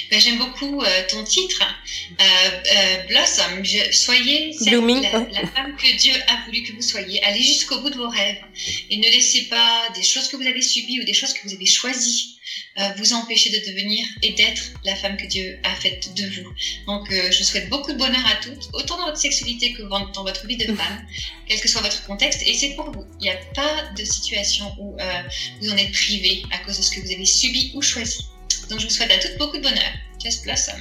Ben, 0.09 0.19
J'aime 0.19 0.37
beaucoup 0.37 0.83
ton 1.09 1.23
titre, 1.23 1.63
Blossom. 3.07 3.63
soyez 3.91 4.55
la, 4.61 5.41
la, 5.41 5.47
femme 5.47 5.75
que 5.77 5.95
Dieu 5.97 6.13
a 6.27 6.45
voulu 6.45 6.63
que 6.63 6.73
vous 6.73 6.81
soyez. 6.81 7.23
Allez 7.23 7.43
jusqu'au 7.43 7.79
bout 7.81 7.89
de 7.89 7.97
vos 7.97 8.09
rêves 8.09 8.41
et 8.89 8.97
ne 8.97 9.03
laissez 9.03 9.43
pas 9.43 9.89
des 9.95 10.03
choses 10.03 10.27
que 10.27 10.35
vous 10.35 10.47
avez 10.47 10.61
subies 10.61 11.01
ou 11.01 11.03
des 11.03 11.13
choses 11.13 11.33
que 11.33 11.47
vous 11.47 11.53
avez 11.53 11.65
choisies 11.65 12.37
euh, 12.79 12.89
vous 12.97 13.13
empêcher 13.13 13.49
de 13.49 13.57
devenir 13.71 14.05
et 14.21 14.33
d'être 14.33 14.61
la 14.83 14.95
femme 14.95 15.17
que 15.17 15.25
Dieu 15.25 15.59
a 15.63 15.73
faite 15.75 16.13
de 16.13 16.25
vous. 16.27 16.53
Donc, 16.85 17.11
euh, 17.11 17.31
je 17.31 17.43
souhaite 17.43 17.69
beaucoup 17.69 17.91
de 17.91 17.97
bonheur 17.97 18.25
à 18.25 18.35
toutes, 18.35 18.69
autant 18.73 18.97
dans 18.97 19.05
votre 19.07 19.17
sexualité 19.17 19.73
que 19.73 19.81
dans 19.81 20.23
votre 20.23 20.45
vie 20.45 20.57
de 20.57 20.73
femme, 20.75 21.07
quel 21.47 21.59
que 21.59 21.67
soit 21.67 21.81
votre 21.81 22.05
contexte. 22.05 22.43
Et 22.45 22.53
c'est 22.53 22.75
pour 22.75 22.91
vous. 22.91 23.05
Il 23.19 23.23
n'y 23.23 23.29
a 23.31 23.37
pas 23.55 23.89
de 23.97 24.05
situation 24.05 24.71
où 24.79 24.95
euh, 24.99 25.23
vous 25.59 25.71
en 25.71 25.77
êtes 25.77 25.91
privé 25.91 26.43
à 26.51 26.59
cause 26.59 26.77
de 26.77 26.83
ce 26.83 26.91
que 26.91 27.01
vous 27.01 27.11
avez 27.11 27.25
subi 27.25 27.71
ou 27.73 27.81
choisi. 27.81 28.19
Donc, 28.69 28.79
je 28.79 28.85
vous 28.85 28.91
souhaite 28.91 29.11
à 29.11 29.17
toutes 29.17 29.37
beaucoup 29.37 29.57
de 29.57 29.63
bonheur. 29.63 29.91
Just 30.23 30.43
blossom. 30.43 30.75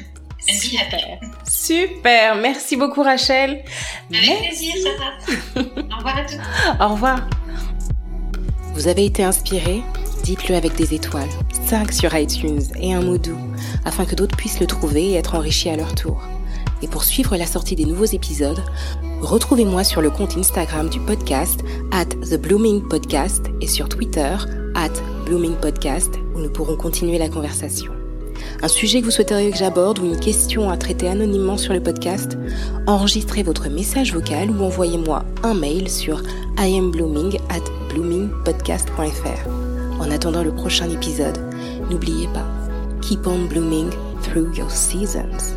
And 0.49 0.59
be 0.59 0.77
happy. 0.77 1.03
Super. 1.51 2.37
Merci 2.37 2.77
beaucoup, 2.77 3.03
Rachel. 3.03 3.65
Avec 4.11 4.39
plaisir, 4.39 4.75
Sarah. 4.83 5.65
Au 5.95 5.97
revoir 5.97 6.19
à 6.19 6.25
tous. 6.25 6.85
Au 6.85 6.89
revoir. 6.89 7.29
Vous 8.75 8.89
avez 8.89 9.07
été 9.07 9.25
inspiré? 9.25 9.83
Dites-le 10.23 10.57
avec 10.57 10.75
des 10.75 10.93
étoiles, 10.95 11.29
5 11.67 11.93
sur 11.93 12.15
iTunes 12.17 12.63
et 12.81 12.93
un 12.93 13.01
mot 13.01 13.17
doux, 13.17 13.39
afin 13.85 14.05
que 14.05 14.15
d'autres 14.15 14.37
puissent 14.37 14.61
le 14.61 14.67
trouver 14.67 15.11
et 15.11 15.15
être 15.15 15.35
enrichis 15.35 15.71
à 15.71 15.77
leur 15.77 15.95
tour. 15.95 16.21
Et 16.83 16.89
pour 16.89 17.05
suivre 17.05 17.37
la 17.37 17.47
sortie 17.47 17.77
des 17.77 17.85
nouveaux 17.85 18.05
épisodes, 18.05 18.63
retrouvez-moi 19.21 19.85
sur 19.85 20.03
le 20.03 20.11
compte 20.11 20.37
Instagram 20.37 20.91
du 20.91 21.01
podcast, 21.01 21.61
at 21.93 22.07
The 22.07 22.35
Blooming 22.35 22.87
Podcast, 22.89 23.47
et 23.61 23.69
sur 23.69 23.89
Twitter, 23.89 24.37
at 24.75 24.91
Blooming 25.27 25.57
Podcast, 25.57 26.15
où 26.35 26.39
nous 26.39 26.49
pourrons 26.49 26.77
continuer 26.77 27.19
la 27.19 27.29
conversation. 27.29 27.93
Un 28.63 28.69
sujet 28.69 29.01
que 29.01 29.07
vous 29.07 29.11
souhaiteriez 29.11 29.51
que 29.51 29.57
j'aborde 29.57 29.99
ou 29.99 30.05
une 30.05 30.21
question 30.21 30.71
à 30.71 30.77
traiter 30.77 31.09
anonymement 31.09 31.59
sur 31.59 31.75
le 31.75 31.83
podcast, 31.83 32.39
enregistrez 32.87 33.43
votre 33.43 33.69
message 33.69 34.15
vocal 34.15 34.51
ou 34.51 34.63
envoyez-moi 34.63 35.25
un 35.43 35.55
mail 35.55 35.91
sur 35.91 36.23
iamblooming 36.59 37.39
at 37.51 37.65
bloomingpodcast.fr. 37.93 39.49
En 40.01 40.11
attendant 40.13 40.45
le 40.45 40.55
prochain 40.55 40.89
épisode, 40.91 41.39
n'oubliez 41.91 42.29
pas, 42.29 42.47
keep 43.03 43.27
on 43.27 43.47
blooming 43.47 43.91
through 44.23 44.57
your 44.57 44.71
seasons. 44.71 45.57